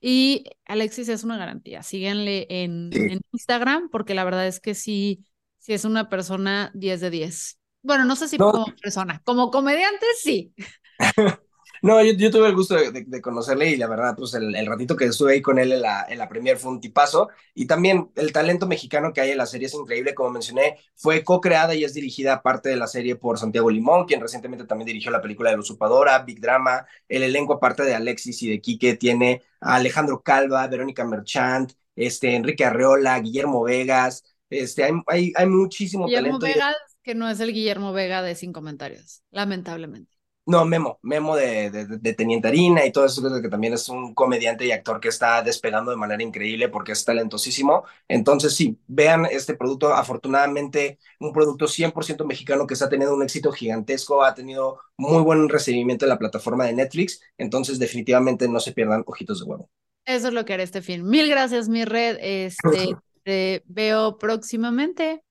Y 0.00 0.46
Alexis 0.64 1.08
es 1.10 1.22
una 1.22 1.36
garantía. 1.36 1.84
Síguenle 1.84 2.48
en, 2.50 2.90
Instagram 3.30 3.88
porque 3.88 4.14
la 4.16 4.24
verdad 4.24 4.48
es 4.48 4.58
que 4.58 4.74
sí, 4.74 5.24
sí 5.60 5.74
es 5.74 5.84
una 5.84 6.08
persona 6.08 6.72
10 6.74 7.02
de 7.02 7.10
10. 7.10 7.58
Bueno, 7.82 8.04
no 8.04 8.16
sé 8.16 8.26
si 8.26 8.36
como 8.36 8.66
persona, 8.82 9.22
como 9.24 9.52
comediante 9.52 10.06
sí. 10.20 10.52
No, 11.82 12.00
yo, 12.00 12.30
tuve 12.30 12.46
el 12.46 12.54
gusto 12.54 12.76
de, 12.76 13.20
conocerle 13.20 13.70
y 13.70 13.76
la 13.76 13.88
verdad, 13.88 14.14
pues 14.16 14.34
el, 14.34 14.66
ratito 14.66 14.94
que 14.94 15.06
estuve 15.06 15.32
ahí 15.32 15.42
con 15.42 15.58
él 15.58 15.72
en 15.72 15.82
la, 15.82 16.06
en 16.08 16.16
la 16.16 16.28
premier 16.28 16.56
fue 16.56 16.70
un 16.70 16.80
tipazo. 16.80 17.28
Y 17.54 17.66
también 17.66 18.12
el 18.14 18.30
talento 18.32 18.68
mexicano 18.68 19.12
que 19.12 19.20
hay 19.20 19.32
en 19.32 19.38
la 19.38 19.46
serie 19.46 19.66
es 19.66 19.74
increíble, 19.74 20.14
como 20.14 20.30
mencioné, 20.30 20.78
fue 20.94 21.24
co-creada 21.24 21.74
y 21.74 21.82
es 21.82 21.92
dirigida 21.92 22.40
parte 22.40 22.68
de 22.68 22.76
la 22.76 22.86
serie 22.86 23.16
por 23.16 23.36
Santiago 23.36 23.68
Limón, 23.68 24.06
quien 24.06 24.20
recientemente 24.20 24.64
también 24.64 24.86
dirigió 24.86 25.10
la 25.10 25.20
película 25.20 25.50
de 25.50 25.56
La 25.56 25.60
Usurpadora, 25.60 26.20
Big 26.20 26.40
Drama. 26.40 26.86
El 27.08 27.24
elenco, 27.24 27.54
aparte 27.54 27.82
de 27.82 27.96
Alexis 27.96 28.40
y 28.44 28.50
de 28.50 28.60
Quique, 28.60 28.94
tiene 28.94 29.42
a 29.60 29.74
Alejandro 29.74 30.22
Calva, 30.22 30.68
Verónica 30.68 31.04
Merchant, 31.04 31.72
este, 31.96 32.36
Enrique 32.36 32.64
Arreola, 32.64 33.18
Guillermo 33.18 33.64
Vegas. 33.64 34.22
Este, 34.48 34.84
hay, 34.84 34.92
hay, 35.08 35.32
hay 35.34 35.46
muchísimo 35.46 36.06
Guillermo 36.06 36.38
talento. 36.38 36.60
Vegas, 36.60 36.76
que 37.02 37.16
no 37.16 37.28
es 37.28 37.40
el 37.40 37.52
Guillermo 37.52 37.92
Vega 37.92 38.22
de 38.22 38.36
Sin 38.36 38.52
Comentarios, 38.52 39.24
lamentablemente. 39.32 40.21
No, 40.44 40.64
Memo, 40.64 40.98
Memo 41.02 41.36
de, 41.36 41.70
de, 41.70 42.14
Teniente 42.14 42.48
Harina 42.48 42.84
y 42.84 42.90
todo 42.90 43.04
eso, 43.06 43.22
que 43.40 43.48
también 43.48 43.74
es 43.74 43.88
un 43.88 44.12
comediante 44.12 44.66
y 44.66 44.72
actor 44.72 44.98
que 44.98 45.08
está 45.08 45.40
despegando 45.40 45.92
de 45.92 45.96
manera 45.96 46.20
increíble 46.20 46.68
porque 46.68 46.92
es 46.92 47.04
talentosísimo. 47.04 47.84
Entonces, 48.08 48.56
sí, 48.56 48.76
vean 48.88 49.24
este 49.30 49.54
producto, 49.54 49.94
afortunadamente, 49.94 50.98
un 51.20 51.32
producto 51.32 51.68
100% 51.68 52.24
mexicano 52.24 52.66
que 52.66 52.74
está 52.74 52.88
teniendo 52.88 53.14
un 53.14 53.22
éxito 53.22 53.52
gigantesco, 53.52 54.24
ha 54.24 54.34
tenido 54.34 54.80
muy 54.96 55.22
buen 55.22 55.48
recibimiento 55.48 56.06
en 56.06 56.10
la 56.10 56.18
plataforma 56.18 56.66
de 56.66 56.72
Netflix, 56.72 57.20
entonces 57.38 57.78
definitivamente 57.78 58.48
no 58.48 58.58
se 58.58 58.72
pierdan 58.72 59.04
ojitos 59.06 59.40
de 59.40 59.44
huevo. 59.44 59.70
Eso 60.04 60.28
es 60.28 60.34
lo 60.34 60.44
que 60.44 60.54
haré 60.54 60.64
este 60.64 60.82
film. 60.82 61.08
Mil 61.08 61.28
gracias, 61.28 61.68
mi 61.68 61.84
red. 61.84 62.18
Este, 62.22 62.96
te 63.22 63.62
veo 63.66 64.18
próximamente. 64.18 65.22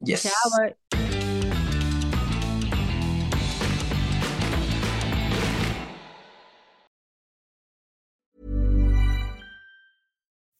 Yes. 0.00 0.24
Chao. 0.24 0.74